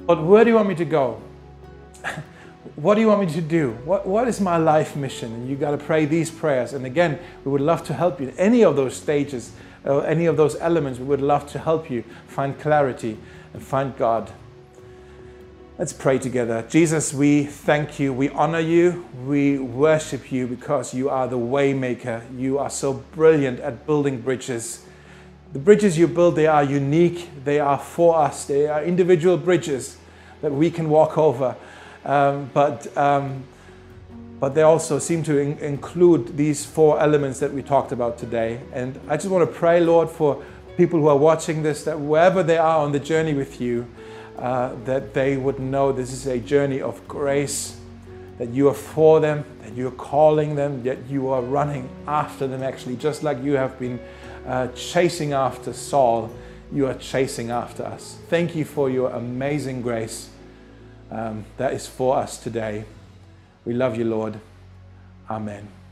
But 0.05 0.21
where 0.25 0.43
do 0.43 0.49
you 0.49 0.57
want 0.57 0.67
me 0.67 0.75
to 0.75 0.85
go? 0.85 1.21
what 2.75 2.95
do 2.95 3.01
you 3.01 3.07
want 3.07 3.21
me 3.21 3.33
to 3.33 3.41
do? 3.41 3.71
What, 3.85 4.05
what 4.05 4.27
is 4.27 4.41
my 4.41 4.57
life 4.57 4.97
mission? 4.97 5.31
And 5.33 5.49
you 5.49 5.55
got 5.55 5.71
to 5.71 5.77
pray 5.77 6.03
these 6.03 6.29
prayers. 6.29 6.73
And 6.73 6.85
again, 6.85 7.17
we 7.45 7.51
would 7.53 7.61
love 7.61 7.85
to 7.85 7.93
help 7.93 8.19
you 8.19 8.27
in 8.27 8.37
any 8.37 8.61
of 8.65 8.75
those 8.75 8.93
stages 8.93 9.53
any 9.85 10.25
of 10.25 10.37
those 10.37 10.55
elements, 10.57 10.99
we 10.99 11.05
would 11.05 11.21
love 11.21 11.49
to 11.51 11.59
help 11.59 11.89
you 11.89 12.03
find 12.27 12.59
clarity 12.59 13.17
and 13.53 13.61
find 13.61 13.95
God. 13.97 14.31
Let's 15.77 15.91
pray 15.91 16.19
together. 16.19 16.63
Jesus, 16.69 17.13
we 17.13 17.45
thank 17.45 17.99
you. 17.99 18.13
We 18.13 18.29
honor 18.29 18.59
you. 18.59 19.05
We 19.25 19.57
worship 19.57 20.31
you 20.31 20.45
because 20.45 20.93
you 20.93 21.09
are 21.09 21.27
the 21.27 21.37
waymaker. 21.37 22.21
You 22.39 22.59
are 22.59 22.69
so 22.69 22.93
brilliant 22.93 23.59
at 23.59 23.87
building 23.87 24.21
bridges. 24.21 24.85
The 25.51 25.59
bridges 25.59 25.97
you 25.97 26.07
build, 26.07 26.35
they 26.35 26.47
are 26.47 26.63
unique. 26.63 27.29
They 27.43 27.59
are 27.59 27.79
for 27.79 28.17
us. 28.17 28.45
They 28.45 28.67
are 28.67 28.83
individual 28.83 29.37
bridges 29.37 29.97
that 30.41 30.51
we 30.51 30.69
can 30.69 30.89
walk 30.89 31.17
over. 31.17 31.55
Um, 32.05 32.51
but 32.53 32.95
um, 32.95 33.43
but 34.43 34.55
they 34.55 34.61
also 34.61 34.99
seem 34.99 35.23
to 35.23 35.37
in- 35.37 35.57
include 35.59 36.35
these 36.35 36.65
four 36.65 36.99
elements 36.99 37.39
that 37.39 37.53
we 37.53 37.63
talked 37.63 37.93
about 37.93 38.17
today. 38.17 38.59
And 38.73 38.99
I 39.07 39.15
just 39.15 39.29
want 39.29 39.49
to 39.49 39.57
pray, 39.57 39.79
Lord, 39.79 40.09
for 40.09 40.43
people 40.75 40.99
who 40.99 41.07
are 41.07 41.15
watching 41.15 41.63
this, 41.63 41.85
that 41.85 41.97
wherever 41.97 42.43
they 42.43 42.57
are 42.57 42.79
on 42.79 42.91
the 42.91 42.99
journey 42.99 43.33
with 43.33 43.61
you, 43.61 43.87
uh, 44.37 44.75
that 44.83 45.13
they 45.13 45.37
would 45.37 45.59
know 45.59 45.93
this 45.93 46.11
is 46.11 46.27
a 46.27 46.39
journey 46.39 46.81
of 46.81 47.07
grace, 47.07 47.77
that 48.37 48.49
you 48.49 48.67
are 48.67 48.73
for 48.73 49.21
them, 49.21 49.45
that 49.61 49.75
you 49.75 49.87
are 49.87 49.91
calling 49.91 50.55
them, 50.55 50.83
that 50.83 51.07
you 51.07 51.29
are 51.29 51.41
running 51.41 51.87
after 52.05 52.45
them, 52.45 52.63
actually, 52.63 52.97
just 52.97 53.23
like 53.23 53.41
you 53.41 53.53
have 53.53 53.79
been 53.79 53.97
uh, 54.45 54.67
chasing 54.75 55.31
after 55.31 55.71
Saul, 55.71 56.29
you 56.69 56.85
are 56.87 56.95
chasing 56.95 57.49
after 57.49 57.85
us. 57.85 58.17
Thank 58.27 58.57
you 58.57 58.65
for 58.65 58.89
your 58.89 59.09
amazing 59.11 59.81
grace 59.81 60.27
um, 61.11 61.45
that 61.55 61.71
is 61.71 61.87
for 61.87 62.17
us 62.17 62.37
today. 62.37 62.83
We 63.65 63.73
love 63.73 63.97
you, 63.97 64.05
Lord. 64.05 64.39
Amen. 65.29 65.82